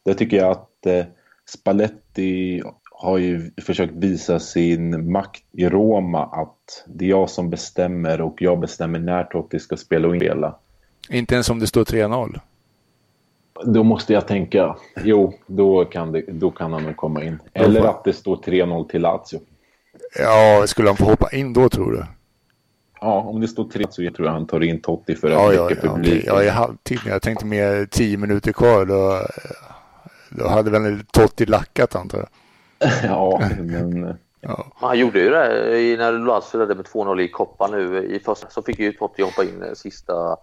[0.05, 1.05] det tycker jag att eh,
[1.49, 2.61] Spalletti
[2.91, 8.41] har ju försökt visa sin makt i Roma att det är jag som bestämmer och
[8.41, 10.55] jag bestämmer när Totti ska spela och spela.
[11.09, 12.39] Inte ens om det står 3-0?
[13.65, 17.39] Då måste jag tänka, jo, då kan, det, då kan han nog komma in.
[17.53, 19.39] Eller att det står 3-0 till Lazio.
[20.19, 22.05] Ja, skulle han få hoppa in då tror du?
[23.03, 25.33] Ja, om det står tre så jag tror jag han tar in Totti för att
[25.33, 26.31] ja, väcka ja, publiken.
[26.31, 26.43] Okay.
[26.43, 26.99] Ja, i halvtid.
[27.05, 28.85] Jag tänkte mer tio minuter kvar.
[28.85, 29.27] Då,
[30.29, 32.29] då hade väl Totti lackat antar jag.
[33.03, 34.17] ja, men...
[34.45, 34.65] Ja.
[34.75, 38.61] Han gjorde ju det när Lazio ledde med 2-0 i Coppa nu i första så
[38.61, 40.37] fick ju Totti hoppa in sista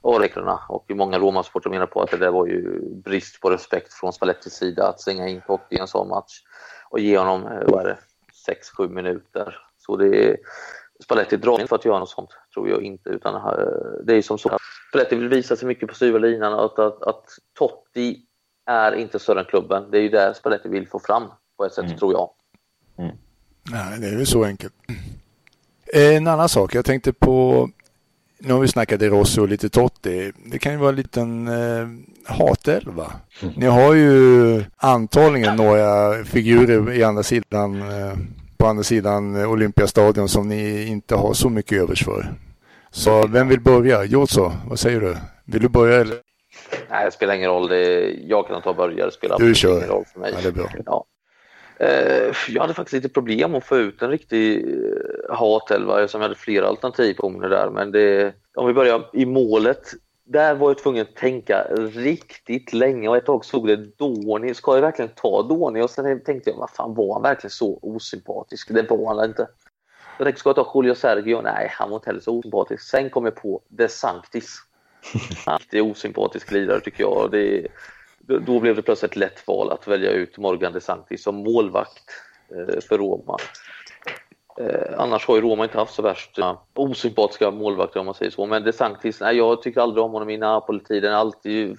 [0.00, 4.12] avräklarna och många Roma-supportrar menar på att det där var ju brist på respekt från
[4.12, 6.40] Spallettis sida att slänga in Totti i en sån match
[6.90, 7.98] och ge honom, vad är det,
[8.78, 9.56] 6-7 minuter.
[9.86, 10.36] Så det är,
[11.04, 13.10] Spalletti drar inte för att göra något sånt, tror jag inte.
[13.10, 13.40] Utan eh,
[14.04, 17.02] det är som så att Spalletti vill visa sig mycket på styva linan att, att,
[17.02, 17.24] att
[17.58, 18.18] Totti
[18.66, 19.90] är inte större än klubben.
[19.90, 21.22] Det är ju det Spalletti vill få fram
[21.56, 21.98] på ett sätt, mm.
[21.98, 22.30] tror jag.
[22.98, 23.16] Mm.
[23.70, 24.74] Nej, det är ju så enkelt.
[25.94, 27.68] En annan sak, jag tänkte på
[28.44, 30.32] nu har vi snackat De Rossi och lite Totti.
[30.46, 31.88] Det kan ju vara en liten eh,
[32.24, 33.12] hatelva.
[33.42, 33.54] Mm.
[33.56, 38.16] Ni har ju antagligen några figurer i andra sidan eh,
[38.62, 42.34] på andra sidan Olympiastadion som ni inte har så mycket övers för.
[42.90, 44.04] Så vem vill börja?
[44.04, 45.16] Joso, vad säger du?
[45.44, 46.16] Vill du börja eller?
[46.90, 47.72] Nej, det spelar ingen roll.
[48.28, 49.06] Jag kan ta börja.
[49.06, 49.76] Det spelar du kör.
[49.76, 50.32] ingen roll för mig.
[50.34, 50.70] Ja, det är bra.
[50.86, 51.04] Ja.
[51.76, 56.28] Eh, jag hade faktiskt lite problem att få ut en riktig eh, hatelva som jag
[56.28, 57.70] hade flera alternativ på där.
[57.70, 59.92] Men det, om vi börjar i målet
[60.32, 61.62] där var jag tvungen att tänka
[61.94, 65.82] riktigt länge och ett tag såg det Doni, ska jag verkligen ta Doni?
[65.82, 68.68] Och sen tänkte jag, vad fan var han verkligen så osympatisk?
[68.74, 69.48] Det var han inte.
[70.18, 71.40] Jag tänkte, ska jag ta Julio Sergio?
[71.42, 72.82] Nej, han var inte heller så osympatisk.
[72.82, 74.58] Sen kom jag på De Sanctis.
[75.70, 77.30] Det är osympatisk glidare tycker jag.
[77.30, 77.66] Det,
[78.18, 82.10] då blev det plötsligt ett lätt val att välja ut Morgan De Sanctis som målvakt
[82.50, 83.36] eh, för Roma.
[84.58, 88.30] Eh, annars har ju Roma inte haft så värst eh, osympatiska målvakter om man säger
[88.30, 88.46] så.
[88.46, 91.14] Men DeSantis, nej, jag tycker aldrig om honom i Napoli-tiden.
[91.14, 91.76] Alltid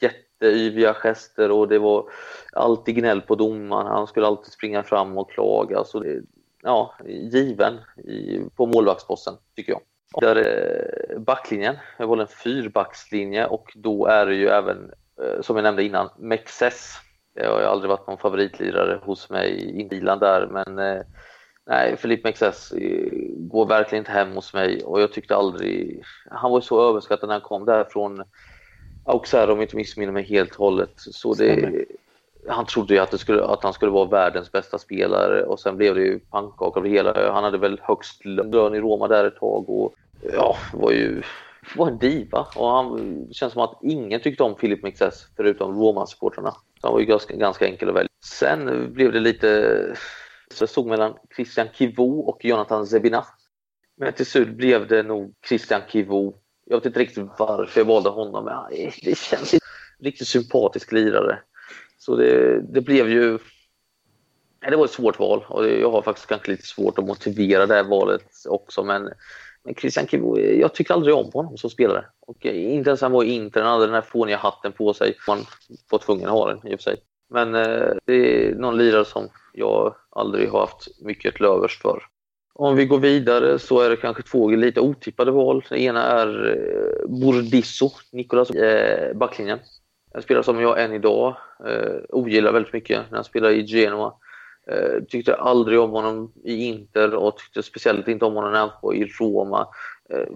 [0.00, 2.04] jätteyviga gester och det var
[2.52, 3.86] alltid gnäll på domaren.
[3.86, 5.84] Han skulle alltid springa fram och klaga.
[5.84, 6.22] Så det,
[6.62, 9.80] ja, given i, på målvaktsposten tycker jag.
[10.20, 15.56] Där är backlinjen, jag var en fyrbackslinje och då är det ju även, eh, som
[15.56, 16.94] jag nämnde innan, Mexes.
[17.34, 21.02] Det har ju aldrig varit någon favoritlirare hos mig i bilan där, men eh,
[21.70, 22.72] Nej, Filipe Mexes
[23.36, 26.02] går verkligen inte hem hos mig och jag tyckte aldrig...
[26.30, 28.24] Han var så överskattad när han kom där från
[29.04, 30.92] Auxerre om jag inte missminner mig helt hållet.
[30.96, 31.84] Så det,
[32.48, 35.76] han trodde ju att, det skulle, att han skulle vara världens bästa spelare och sen
[35.76, 37.32] blev det ju pannkaka av det hela.
[37.32, 39.94] Han hade väl högst lön i Roma där ett tag och
[40.32, 41.22] ja, var ju
[41.76, 45.80] var en diva och han det känns som att ingen tyckte om Philip Mexes förutom
[45.80, 46.54] Roma-supportrarna.
[46.82, 48.08] Han var ju ganska, ganska enkel att välja.
[48.24, 49.76] Sen blev det lite
[50.54, 53.26] stod mellan Christian Kivu och Jonathan Zebina.
[53.96, 56.32] Men till slut blev det nog Christian Kivu
[56.66, 58.54] Jag vet inte riktigt varför jag valde honom, men
[59.02, 59.54] det känns
[59.98, 61.38] riktigt sympatisk lirare.
[61.98, 63.38] Så det, det blev ju...
[64.70, 67.74] Det var ett svårt val och jag har faktiskt kanske lite svårt att motivera det
[67.74, 69.10] här valet också, men
[69.62, 72.04] men Christian Kivu, jag tycker aldrig om honom som spelare.
[72.20, 74.94] Och eh, inte ens han var i Inter, han hade den här fåniga hatten på
[74.94, 75.16] sig.
[75.28, 75.38] Man
[75.90, 76.96] var tvungen att ha den i och för sig.
[77.28, 82.02] Men eh, det är någon lirare som jag aldrig har haft mycket till övers för.
[82.54, 85.64] Om vi går vidare så är det kanske två lite otippade val.
[85.68, 89.58] Det ena är eh, Bordisso, Nicolas, eh, backlinjen.
[90.14, 91.36] En spelare som jag än idag
[91.66, 94.14] eh, ogillar väldigt mycket när han spelar i Genoa.
[94.66, 98.70] Eh, tyckte aldrig om honom i Inter och tyckte speciellt inte om honom när han
[98.82, 99.68] var i Roma.
[100.10, 100.26] Eh,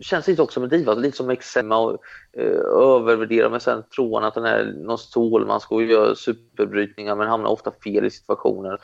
[0.00, 1.98] känns lite också en diva, lite som Exema och
[2.38, 2.60] eh,
[2.96, 7.50] övervärderar men sen tror han att han är någon stålmask och gör superbrytningar men hamnar
[7.50, 8.80] ofta fel i situationer.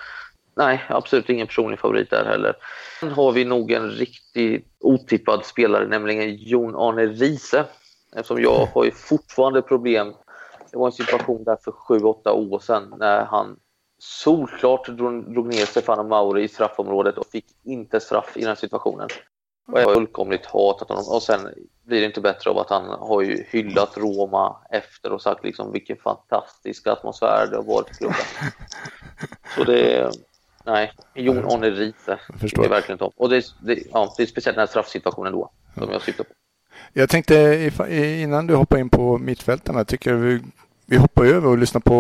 [0.57, 2.57] Nej, absolut ingen personlig favorit där heller.
[3.01, 7.65] Sen har vi nog en riktigt otippad spelare, nämligen Jon Arne Riese.
[8.17, 10.15] Eftersom jag har ju fortfarande problem.
[10.71, 13.57] Det var en situation där för 7-8 år sedan när han
[13.99, 19.09] solklart drog, drog ner Stefano Mauri i straffområdet och fick inte straff i den situationen.
[19.73, 21.05] Och jag har fullkomligt hatat honom.
[21.09, 21.41] Och sen
[21.87, 25.73] blir det inte bättre av att han har ju hyllat Roma efter och sagt liksom
[25.73, 28.17] vilken fantastisk atmosfär det har varit i klubben.
[29.57, 30.11] Så det är,
[30.65, 32.19] nej, Jon Arne Riise.
[32.41, 33.15] Det är verkligen topp.
[33.17, 36.31] Och det, det, ja, det är speciellt den här straffsituationen då som jag syftar på.
[36.93, 40.41] Jag tänkte innan du hoppar in på mittfältarna, tycker vi
[40.87, 41.95] vi hoppar över och lyssnar på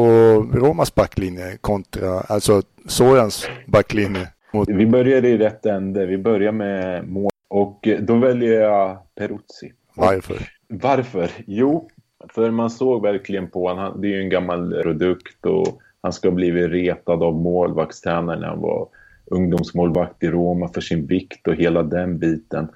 [0.52, 4.28] Romas backlinje kontra, alltså Sorans backlinje.
[4.52, 4.68] Mot...
[4.68, 6.06] Vi börjar i rätt ände.
[6.06, 9.72] Vi börjar med mål och då väljer jag Peruzzi.
[9.94, 10.48] Varför?
[10.68, 11.30] Varför?
[11.46, 11.88] Jo,
[12.28, 14.00] för man såg verkligen på honom.
[14.00, 18.48] Det är ju en gammal produkt och han ska ha blivit retad av målvaktstränaren när
[18.48, 18.88] han var
[19.26, 22.68] ungdomsmålvakt i Roma för sin vikt och hela den biten.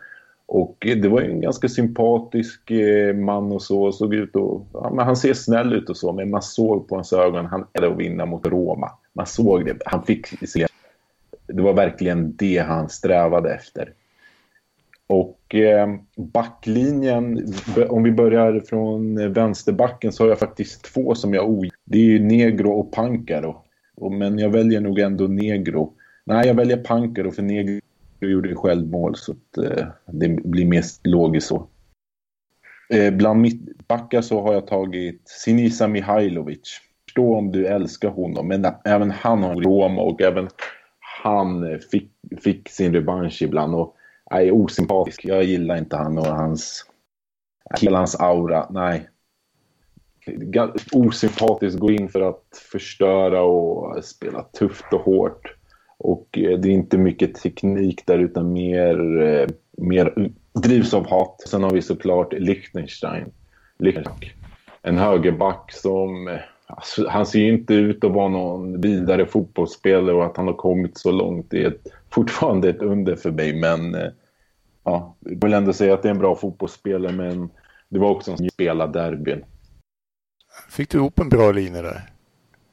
[0.46, 3.92] Och det var ju en ganska sympatisk eh, man och så.
[3.92, 6.94] Såg ut och, ja, men han ser snäll ut och så, men man såg på
[6.94, 8.90] hans ögon han är att vinna mot Roma.
[9.12, 9.82] Man såg det.
[9.84, 10.66] Han fick se.
[11.46, 13.92] Det var verkligen det han strävade efter.
[15.08, 17.54] Och eh, backlinjen,
[17.88, 21.76] om vi börjar från vänsterbacken så har jag faktiskt två som jag ogillar.
[21.84, 23.62] Det är ju Negro och Pancaro.
[24.10, 25.92] Men jag väljer nog ändå Negro.
[26.24, 27.80] Nej, jag väljer Pancaro för Negro
[28.20, 31.68] gjorde ju självmål så att, eh, det blir mest logiskt så.
[32.88, 36.80] Eh, bland mittbackar så har jag tagit Sinisa Mihailovic.
[37.04, 40.48] Förstå om du älskar honom, men även han har Roma och även
[41.24, 43.95] han eh, fick, fick sin revansch ibland och
[44.30, 45.24] är osympatisk.
[45.24, 46.84] Jag gillar inte han och hans,
[47.80, 48.66] hela hans aura.
[48.70, 49.08] Nej.
[50.92, 55.54] Osympatiskt, gå in för att förstöra och spela tufft och hårt.
[55.98, 61.42] Och eh, det är inte mycket teknik där utan mer, eh, mer drivs av hat.
[61.46, 63.32] Sen har vi såklart Liechtenstein.
[63.78, 64.32] Liechtenstein.
[64.82, 66.28] En högerback som...
[66.28, 70.37] Eh, Eh, alltså, han ser ju inte ut att vara någon vidare fotbollsspelare och att
[70.37, 73.61] han har kommit så långt det är ett, fortfarande ett under för mig.
[73.61, 73.96] Men
[74.85, 77.50] ja, jag vill ändå säga att det är en bra fotbollsspelare men
[77.88, 79.44] det var också en som spelade derbyn.
[80.68, 82.02] Fick du ihop en bra linje där?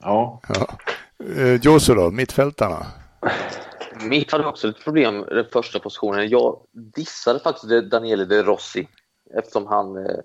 [0.01, 0.41] Ja.
[0.47, 0.77] ja.
[1.61, 2.85] Josu då, mittfältarna?
[4.01, 6.29] Mitt hade också ett problem den första positionen.
[6.29, 8.87] Jag dissade faktiskt Daniele De Rossi
[9.37, 10.19] eftersom han, eh,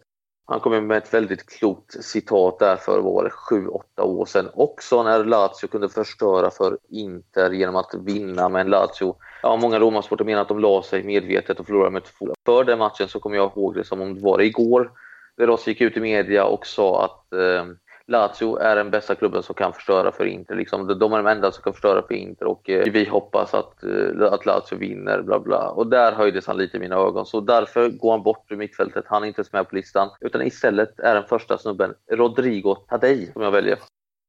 [0.50, 4.50] han kom med ett väldigt klokt citat där för var det, sju, åtta år sedan
[4.54, 8.48] också när Lazio kunde förstöra för Inter genom att vinna.
[8.48, 12.34] Men Lazio, ja, många romarsporter menar att de la sig medvetet och förlorade med två.
[12.46, 14.92] För den matchen så kommer jag ihåg det som om det var igår.
[15.36, 17.64] De gick ut i media och sa att eh,
[18.08, 20.54] Lazio är den bästa klubben som kan förstöra för Inter.
[20.54, 23.82] Liksom, de är de enda som kan förstöra för Inter och eh, vi hoppas att,
[23.82, 25.22] eh, att Lazio vinner.
[25.22, 25.70] Bla bla.
[25.70, 27.26] Och där höjdes han lite i mina ögon.
[27.26, 29.04] Så därför går han bort ur mittfältet.
[29.08, 30.10] Han är inte ens med på listan.
[30.20, 33.78] Utan istället är den första snubben Rodrigo Tadej som jag väljer.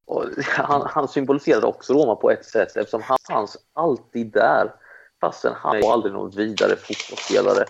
[0.05, 4.73] Och han, han symboliserade också Roma på ett sätt eftersom han fanns alltid där.
[5.21, 7.65] Fastän han var aldrig någon vidare fotbollsspelare.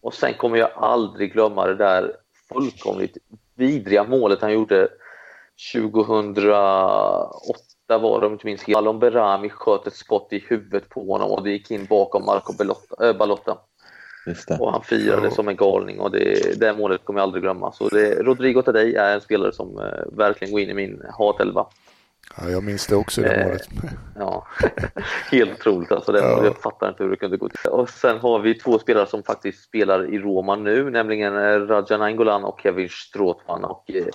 [0.00, 2.16] Och sen kommer jag aldrig glömma det där
[2.52, 3.16] fullkomligt
[3.54, 4.88] vidriga målet han gjorde
[5.72, 7.58] 2008
[7.88, 8.78] var det om inte minns helt.
[8.78, 12.52] Alon Berami sköt ett skott i huvudet på honom och det gick in bakom Marco
[12.52, 13.58] Belotta, äh, Balotta.
[14.60, 15.30] Och han firade ja.
[15.30, 17.72] som en galning och det, det målet kommer jag aldrig glömma.
[17.72, 21.66] Så det, Rodrigo Tadej är en spelare som eh, verkligen går in i min hatelva.
[22.36, 23.68] Ja, jag minns det också, det eh, målet.
[24.18, 24.46] Ja,
[25.30, 26.12] helt otroligt alltså.
[26.12, 26.44] Det, ja.
[26.44, 27.70] Jag fattar inte hur det kunde gå till.
[27.70, 32.02] Och sen har vi två spelare som faktiskt spelar i Roma nu, nämligen eh, Rajan
[32.02, 33.64] Angolan och Kevin Strootman.
[33.64, 34.06] Och, eh,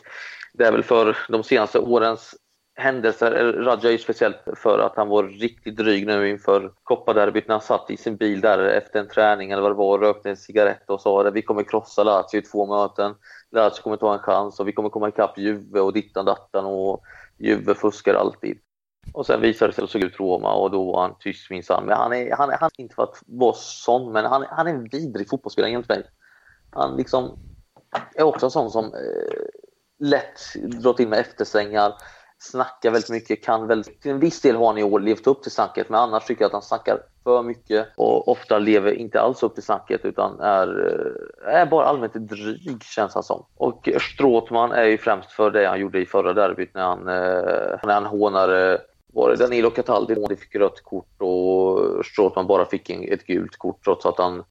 [0.57, 2.35] det är väl för de senaste årens
[2.75, 3.53] händelser.
[3.53, 7.61] Raja är ju speciellt för att han var riktigt dryg nu inför kopparderbyt när han
[7.61, 10.37] satt i sin bil där efter en träning eller vad det var och rökte en
[10.37, 13.15] cigarett och sa att vi kommer krossa Lazio i två möten.
[13.51, 17.03] Lazio kommer ta en chans och vi kommer komma ikapp Juve och dittan dattan och
[17.37, 18.59] Juve fuskar alltid.
[19.13, 21.49] Och sen visade det sig att det såg ut Roma och då var han tyst
[21.49, 21.85] minsann.
[21.85, 24.67] Men han är, han är, han är inte för att vara sån, men han, han
[24.67, 26.03] är en vidrig fotbollsspelare enligt mig.
[26.71, 27.39] Han liksom
[28.15, 29.45] är också en sån som eh,
[29.99, 31.93] lätt drar till med eftersängar,
[32.37, 35.43] snackar väldigt mycket, kan väldigt, till en viss del har han i år levt upp
[35.43, 39.21] till snacket, men annars tycker jag att han snackar för mycket och ofta lever inte
[39.21, 40.67] alls upp till snacket utan är,
[41.47, 43.45] eh, är bara allmänt dryg känns han som.
[43.55, 47.79] Och Stråtman är ju främst för det han gjorde i förra derbyt när han, eh,
[47.83, 48.81] när han hånade
[49.13, 53.57] var det Danilo Cataldi som fick rött kort och Stråtman bara fick en, ett gult
[53.57, 54.43] kort trots att han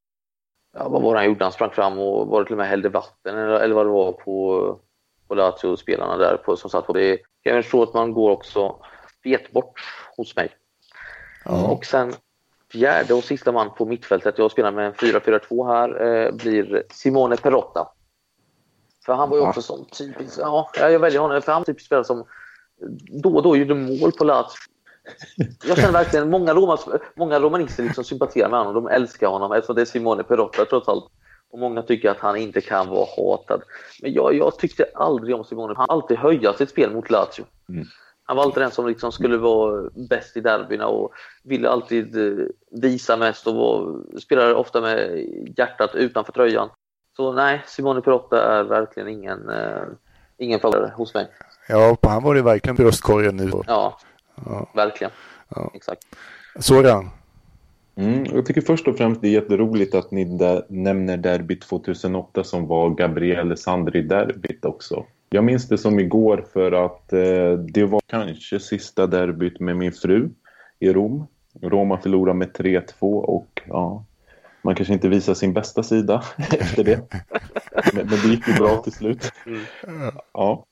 [0.78, 1.45] Ja, vad var det han gjorde?
[1.45, 3.90] Han sprang fram och var det till och med hällde vatten eller, eller vad det
[3.90, 4.78] var på,
[5.29, 7.18] på Lazio-spelarna där på, som satt på det.
[7.45, 8.77] Kevin Stråtman går också
[9.22, 9.81] fet bort
[10.16, 10.51] hos mig.
[11.45, 11.66] Ja.
[11.66, 12.12] Och sen
[12.72, 17.37] fjärde och sista man på mittfältet, jag spelar med en 4-4-2 här, eh, blir Simone
[17.37, 17.89] Perotta.
[19.07, 22.05] För han var ju också sån typisk, ja, jag väljer honom, för han typisk spelare
[22.05, 22.25] som
[23.22, 24.49] då och då gjorde mål på Lazio.
[25.64, 28.75] Jag känner verkligen många, romas, många romanister liksom sympatiserar med honom.
[28.75, 31.05] De älskar honom eftersom det är Simone Perotta trots allt.
[31.55, 33.62] Och många tycker att han inte kan vara hatad.
[34.02, 35.74] Men jag, jag tyckte aldrig om Simone.
[35.76, 37.44] Han alltid höja sitt spel mot Lazio.
[37.68, 37.86] Mm.
[38.24, 42.46] Han var alltid den som liksom skulle vara bäst i derbyna och ville alltid eh,
[42.70, 45.26] visa mest och var, spelade ofta med
[45.57, 46.68] hjärtat utanför tröjan.
[47.16, 49.82] Så nej, Simone Perotta är verkligen ingen, uh,
[50.38, 51.28] ingen favorit hos mig.
[51.68, 53.50] Ja, han var det verkligen bröstkorgen nu.
[53.66, 53.98] Ja,
[54.46, 54.70] ja.
[54.74, 55.11] verkligen.
[55.48, 55.70] Ja.
[55.74, 56.02] Exakt.
[56.59, 57.11] Soran?
[57.97, 62.45] Mm, jag tycker först och främst det är jätteroligt att ni där nämner derbyt 2008
[62.45, 65.05] som var Gabriele Sandri-derbyt också.
[65.30, 69.92] Jag minns det som igår för att eh, det var kanske sista derbyt med min
[69.92, 70.30] fru
[70.78, 71.26] i Rom.
[71.62, 74.05] Roma förlorade med 3-2 och ja,
[74.62, 77.01] man kanske inte visar sin bästa sida efter det.
[77.92, 79.32] Men, men, det gick ju bra till slut.
[80.32, 80.64] Ja.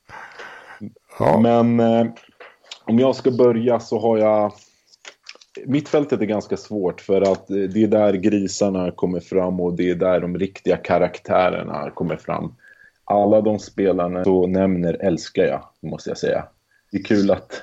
[1.42, 2.06] Men eh,
[2.84, 4.52] om jag ska börja så har jag
[5.66, 9.94] Mittfältet är ganska svårt för att det är där grisarna kommer fram och det är
[9.94, 12.54] där de riktiga karaktärerna kommer fram.
[13.04, 16.44] Alla de spelarna du nämner älskar jag, måste jag säga.
[16.90, 17.62] Det är kul att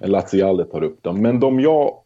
[0.00, 1.22] Laziale tar upp dem.
[1.22, 2.02] Men de jag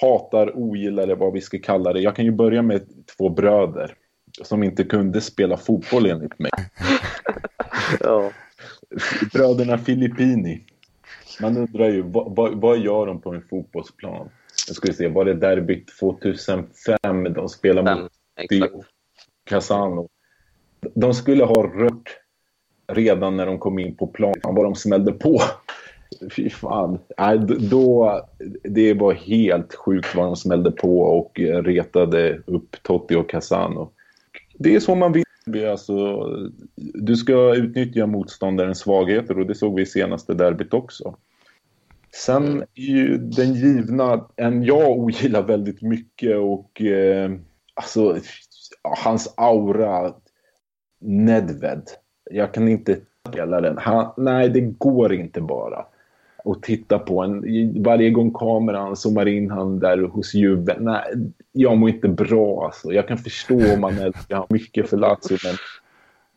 [0.00, 2.00] hatar, ogillar eller vad vi ska kalla det.
[2.00, 2.82] Jag kan ju börja med
[3.16, 3.94] två bröder
[4.42, 6.50] som inte kunde spela fotboll enligt mig.
[8.00, 8.30] ja.
[9.32, 10.64] Bröderna Filippini.
[11.40, 14.28] Man undrar ju, vad, vad, gör de på en fotbollsplan?
[14.68, 18.12] Jag skulle se, var det derbyt 2005 de spelade mot
[19.44, 20.08] Casano?
[20.94, 22.18] De skulle ha rört
[22.92, 25.40] redan när de kom in på plan, vad de smällde på.
[26.36, 26.98] Fy fan.
[27.18, 27.38] Nej,
[27.70, 28.20] då,
[28.62, 33.90] det var helt sjukt vad de smällde på och retade upp Totti och Casano.
[34.58, 35.24] Det är så man vill.
[35.70, 36.26] Alltså,
[36.76, 41.16] du ska utnyttja motståndarens svagheter och det såg vi i senaste derbyt också.
[42.14, 47.30] Sen är ju den givna, en jag ogillar väldigt mycket och eh,
[47.74, 48.16] alltså
[48.82, 50.14] hans aura,
[51.00, 51.82] Nedved.
[52.30, 53.78] Jag kan inte spela den.
[53.78, 55.86] Han, nej, det går inte bara
[56.44, 57.42] och titta på en.
[57.82, 60.76] Varje gång kameran zoomar in han där hos Juve.
[60.80, 61.02] Nej,
[61.52, 62.92] jag mår inte bra alltså.
[62.92, 65.54] Jag kan förstå om man älskar mycket för Lazio men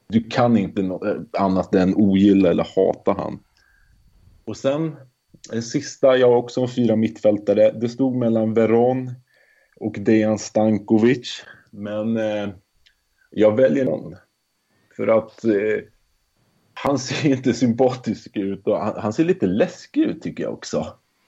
[0.08, 1.00] du kan inte
[1.38, 3.40] annat än ogilla eller hata han.
[4.46, 4.96] Och sen
[5.50, 7.72] den sista, jag har också en fyra mittfältare.
[7.72, 9.12] Det stod mellan Veron
[9.76, 11.44] och Dejan Stankovic.
[11.72, 12.50] Men eh,
[13.30, 14.16] jag väljer någon.
[14.96, 15.52] För att eh,
[16.76, 20.88] han ser inte sympatisk ut och han, han, ser lite läskig ut tycker jag också.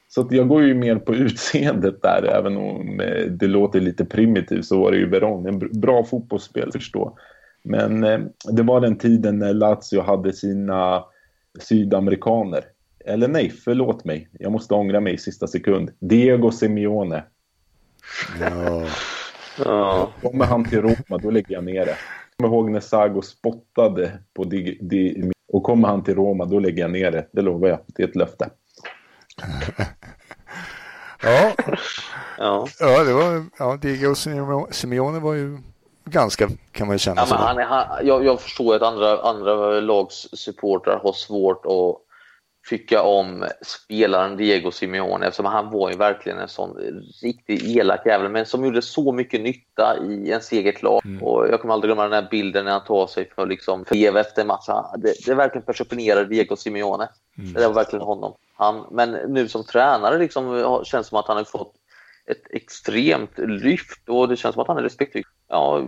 [0.10, 4.06] Så att jag går ju mer på utseendet där, även om eh, det låter lite
[4.06, 5.46] primitivt så var det ju Veron.
[5.46, 7.18] En bra fotbollsspel, förstå.
[7.64, 8.20] Men eh,
[8.52, 11.04] det var den tiden när Lazio hade sina
[11.60, 12.64] sydamerikaner
[13.08, 14.30] eller nej, förlåt mig.
[14.40, 15.92] Jag måste ångra mig i sista sekund.
[16.00, 17.24] Diego Simeone.
[19.58, 20.10] Ja.
[20.22, 21.92] Kommer han till Roma, då lägger jag ner det.
[21.92, 21.98] Jag
[22.38, 26.82] kommer ihåg när Sago spottade på Di, Di, och kommer han till Roma, då lägger
[26.82, 27.28] jag ner det.
[27.32, 27.80] Det lovar jag.
[27.88, 28.50] Det är ett löfte.
[31.24, 31.54] ja.
[32.38, 32.68] ja.
[32.80, 34.16] Ja, det var, ja, Diego
[34.72, 35.58] Simeone var ju
[36.06, 37.22] ganska, kan man känna.
[37.22, 42.07] Ja, men han, han, jag, jag förstår att andra, andra lags supportrar har svårt att
[42.70, 46.78] tycka om spelaren Diego Simeone eftersom han var ju verkligen en sån
[47.24, 51.02] riktigt elak jävel men som gjorde så mycket nytta i en eget lag.
[51.06, 51.24] Mm.
[51.24, 54.18] Och jag kommer aldrig glömma den här bilden när han tar sig för liksom för
[54.18, 54.84] efter matchen.
[54.98, 57.10] Det, det är verkligen personifierar Diego Simeone.
[57.38, 57.54] Mm.
[57.54, 58.34] Det var verkligen honom.
[58.56, 61.74] Han, men nu som tränare liksom, känns det som att han har fått
[62.28, 65.24] ett extremt lyft och det känns som att han är respektfull.
[65.50, 65.84] Ja,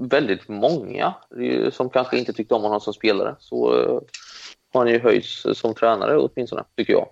[0.00, 1.14] väldigt många
[1.72, 3.36] som kanske inte tyckte om honom som spelare.
[3.38, 4.02] Så har
[4.78, 7.08] han ju höjts som tränare åtminstone, tycker jag.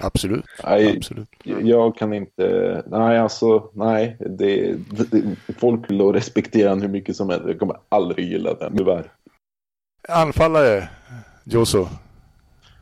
[0.00, 0.44] Absolut.
[0.64, 1.28] Nej, Absolut.
[1.44, 2.82] Jag kan inte...
[2.86, 4.16] Nej, alltså, nej.
[4.20, 7.44] Det, det, folk vill respektera hur mycket som helst.
[7.46, 9.12] Jag kommer aldrig gilla den, tyvärr.
[10.08, 10.88] Anfallare,
[11.44, 11.88] Joso.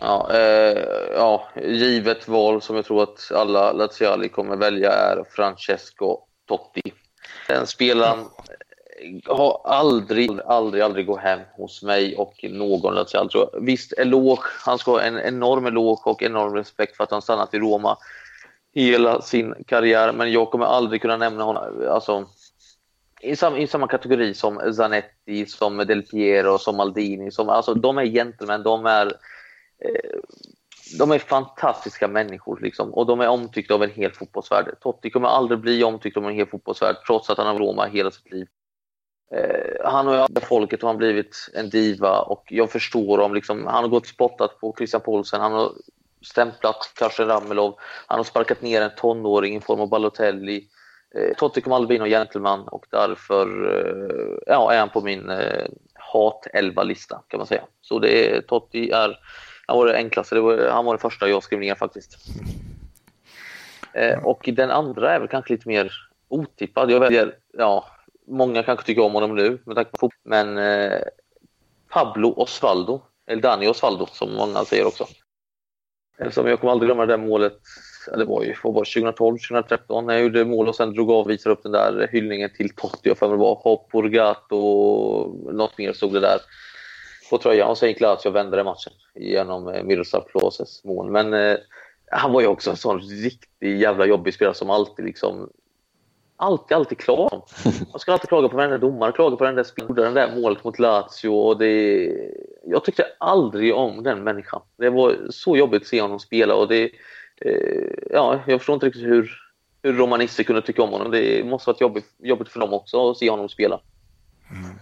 [0.00, 0.78] Ja, eh,
[1.14, 6.18] ja, givet val som jag tror att alla Laziali kommer välja är Francesco
[6.48, 6.92] Totti.
[7.48, 8.18] Den spelaren
[9.26, 14.42] har aldrig, aldrig, aldrig gå hem hos mig och någon Alltså, Visst, eloge.
[14.64, 17.96] Han ska ha en enorm eloge och enorm respekt för att han stannat i Roma
[18.74, 20.12] hela sin karriär.
[20.12, 22.26] Men jag kommer aldrig kunna nämna honom alltså,
[23.20, 27.30] i, sam, i samma kategori som Zanetti, som Del Piero, som Maldini.
[27.30, 28.62] Som, alltså, de är gentlemän.
[28.62, 29.12] De är
[29.84, 30.20] Eh,
[30.98, 34.80] de är fantastiska människor liksom, och de är omtyckta av en hel fotbollsvärld.
[34.80, 38.10] Totti kommer aldrig bli omtyckt av en hel fotbollsvärld trots att han har Roma hela
[38.10, 38.46] sitt liv.
[39.34, 43.66] Eh, han har ju folket och han blivit en diva och jag förstår om liksom,
[43.66, 45.72] han har gått spottat på Christian Paulsen, han har
[46.22, 47.74] stämplat Karsten Ramelov,
[48.06, 50.68] han har sparkat ner en tonåring i form av Balotelli.
[51.14, 55.30] Eh, Totti kommer aldrig bli någon gentleman och därför eh, ja, är han på min
[55.30, 57.62] eh, hat-11-lista kan man säga.
[57.80, 59.18] Så det är, Totti är
[59.70, 60.34] han var det enklaste.
[60.34, 62.16] Det var, han var den första jag skrev ner faktiskt.
[63.92, 65.92] Eh, och den andra är väl kanske lite mer
[66.28, 66.90] otippad.
[66.90, 67.86] Jag väljer, ja,
[68.30, 71.00] många kanske tycker om honom nu med tanke på fotboll, men eh,
[71.88, 75.06] Pablo Osvaldo, eller Dani Osvaldo som många säger också.
[76.18, 77.58] Eftersom jag kommer aldrig glömma det där målet,
[78.16, 81.30] det var ju var 2012, 2013 när jag gjorde mål och sen drog av och
[81.30, 85.78] visade upp den där hyllningen till Totti, jag för mig det var Hopp och något
[85.78, 86.38] mer stod det där
[87.30, 91.10] på tröjan och sen gick Lazio och vände den matchen genom eh, Miroslav Kloses mål.
[91.10, 91.56] Men eh,
[92.10, 95.50] han var ju också en sån riktig jävla jobbig spelare som alltid liksom
[96.40, 97.42] alltid, alltid klar.
[97.92, 100.64] Man ska alltid klaga på varenda domare, klaga på den där spelaren, den där målet
[100.64, 101.28] mot Lazio.
[101.28, 102.12] Och det,
[102.64, 104.62] jag tyckte aldrig om den människan.
[104.76, 106.90] Det var så jobbigt att se honom spela och det,
[107.40, 109.32] eh, ja, jag förstår inte riktigt hur,
[109.82, 111.10] hur romanister kunde tycka om honom.
[111.10, 113.80] Det måste varit jobbigt, jobbigt för dem också att se honom spela.
[114.50, 114.76] Mm.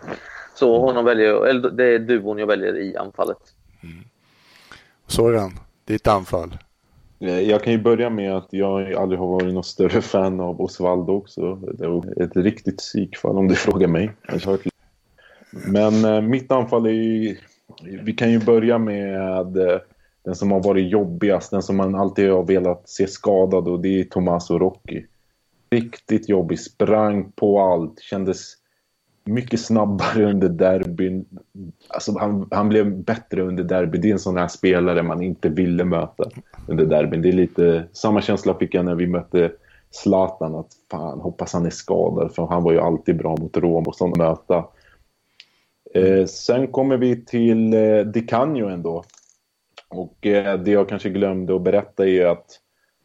[0.55, 3.55] Så honom väljer, eller det är duon jag väljer i anfallet.
[3.83, 4.05] Mm.
[5.07, 6.59] Soran, ditt anfall?
[7.21, 10.61] Eh, jag kan ju börja med att jag aldrig har varit någon större fan av
[10.61, 11.55] Osvaldo också.
[11.55, 14.11] Det var ett riktigt psykfall om du frågar mig.
[15.51, 17.37] Men eh, mitt anfall är ju...
[17.83, 19.79] Vi kan ju börja med eh,
[20.25, 24.01] den som har varit jobbigast, den som man alltid har velat se skadad och det
[24.01, 25.07] är Tommaso Rocchi.
[25.71, 28.55] Riktigt jobbig, sprang på allt, kändes
[29.29, 31.25] mycket snabbare under derbyn.
[31.89, 33.99] Alltså han, han blev bättre under derby.
[33.99, 36.25] Det är en sån här spelare man inte ville möta
[36.67, 37.23] under derbyn.
[37.23, 39.53] Det är lite samma känsla fick jag när vi mötte
[39.91, 40.55] Zlatan.
[40.55, 42.35] Att fan, hoppas han är skadad.
[42.35, 44.65] För han var ju alltid bra mot Rom och sånt möta.
[45.95, 49.05] Eh, sen kommer vi till eh, Di Canio ändå.
[49.89, 52.61] Och eh, det jag kanske glömde att berätta är att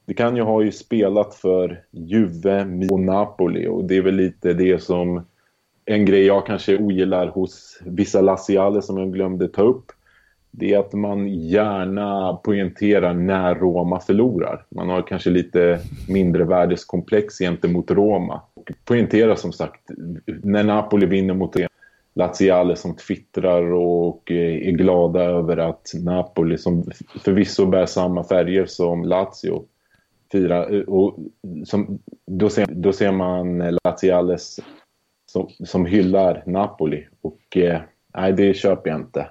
[0.05, 4.83] Di Canio har ju spelat för Juve och Napoli och det är väl lite det
[4.83, 5.25] som
[5.85, 9.91] en grej jag kanske ogillar hos vissa Lassiale som jag glömde ta upp
[10.55, 14.65] det är att man gärna poängterar när Roma förlorar.
[14.69, 18.41] Man har kanske lite mindre värdeskomplex gentemot Roma.
[18.53, 19.81] Och poängterar som sagt
[20.43, 21.55] när Napoli vinner mot
[22.15, 26.83] Laziale som twittrar och eh, är glada över att Napoli, som
[27.23, 29.63] förvisso bär samma färger som Lazio,
[30.31, 30.73] firar.
[30.75, 31.17] Eh, och
[31.65, 34.59] som, då, ser, då ser man Laziales
[35.33, 37.07] som, som hyllar Napoli.
[37.21, 37.81] Och eh,
[38.15, 39.29] nej, det köper jag inte.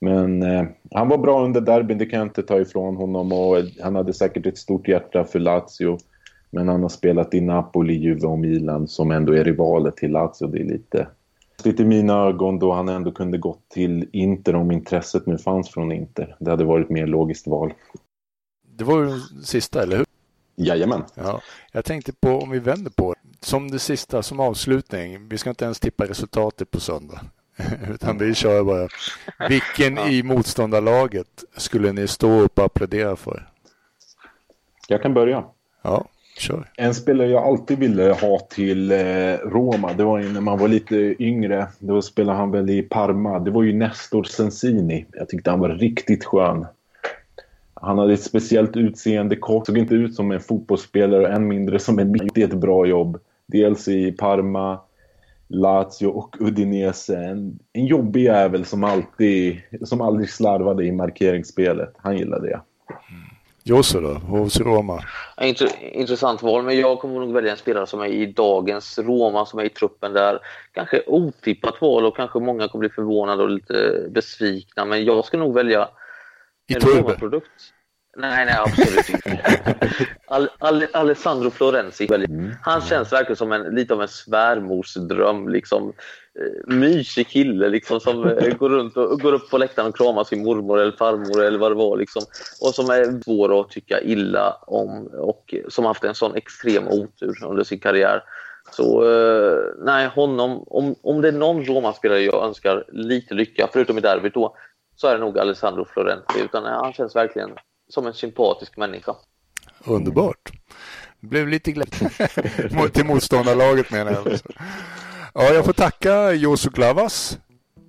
[0.00, 3.32] Men eh, han var bra under derbyn, det kan jag inte ta ifrån honom.
[3.32, 5.98] Och eh, han hade säkert ett stort hjärta för Lazio.
[6.50, 10.46] Men han har spelat i Napoli, Juve och Milan som ändå är rivaler till Lazio.
[10.46, 11.06] Det är lite,
[11.64, 15.70] lite i mina ögon då han ändå kunde gått till Inter om intresset nu fanns
[15.70, 16.36] från Inter.
[16.38, 17.72] Det hade varit mer logiskt val.
[18.78, 20.11] Det var ju den sista, eller hur?
[20.64, 21.04] Jajamän.
[21.14, 21.40] Ja,
[21.72, 25.28] jag tänkte på om vi vänder på som det sista, som avslutning.
[25.28, 27.20] Vi ska inte ens tippa resultatet på söndag.
[27.90, 28.88] Utan vi kör bara.
[29.48, 30.08] Vilken ja.
[30.08, 33.48] i motståndarlaget skulle ni stå upp och applådera för?
[34.88, 35.44] Jag kan börja.
[35.82, 36.08] Ja,
[36.38, 36.70] kör.
[36.76, 38.98] En spelare jag alltid ville ha till eh,
[39.44, 41.68] Roma, det var när man var lite yngre.
[41.78, 43.38] Då spelade han väl i Parma.
[43.38, 45.06] Det var ju Nestor Sensini.
[45.12, 46.66] Jag tyckte han var riktigt skön.
[47.82, 51.78] Han hade ett speciellt utseende, kort, såg inte ut som en fotbollsspelare och än mindre
[51.78, 53.18] som en mitt ett bra jobb.
[53.46, 54.80] Dels i Parma,
[55.48, 57.16] Lazio och Udinese.
[57.16, 61.94] En, en jobbig jävel som alltid, som aldrig slarvade i markeringsspelet.
[61.96, 62.60] Han gillade det.
[63.64, 65.00] Josse då, hos Roma?
[65.92, 69.58] Intressant val, men jag kommer nog välja en spelare som är i dagens Roma, som
[69.58, 70.38] är i truppen där.
[70.72, 75.38] Kanske otippat val och kanske många kommer bli förvånade och lite besvikna, men jag ska
[75.38, 75.88] nog välja
[76.68, 77.72] I Roma-produkt.
[78.16, 79.76] Nej, nej, absolut inte.
[80.26, 82.08] Al Al Alessandro Florenzi.
[82.14, 82.50] Mm.
[82.62, 85.48] Han känns verkligen som en, lite av en svärmorsdröm.
[85.48, 85.92] Liksom.
[86.40, 90.24] Eh, mysig kille liksom, som eh, går runt och går upp på läktaren och kramar
[90.24, 91.96] sin mormor eller farmor eller vad det var.
[91.96, 92.22] Liksom.
[92.60, 97.44] Och som är svår att tycka illa om och som haft en sån extrem otur
[97.44, 98.22] under sin karriär.
[98.70, 103.98] Så eh, nej, honom, om, om det är någon Roma-spelare jag önskar lite lycka, förutom
[103.98, 104.56] i derbyt då,
[104.96, 106.40] så är det nog Alessandro Florenzi.
[106.40, 107.50] Utan han känns verkligen
[107.88, 109.14] som en sympatisk människa.
[109.84, 110.52] Underbart.
[111.20, 114.38] Blev lite glädje till motståndarlaget menar jag.
[115.34, 117.38] Ja, jag får tacka Josu Glavas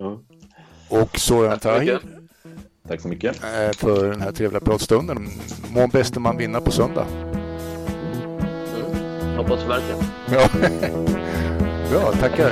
[0.00, 0.18] mm.
[0.90, 2.00] och Soran Tahir.
[2.88, 3.36] Tack så mycket.
[3.44, 5.28] Eh, för den här trevliga pratstunden.
[5.70, 7.06] Må bäste man vinna på söndag.
[8.74, 9.36] Mm.
[9.36, 10.00] Hoppas verkligen.
[10.30, 10.48] Ja.
[11.90, 12.50] Bra, tackar.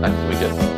[0.00, 0.77] Tack så mycket.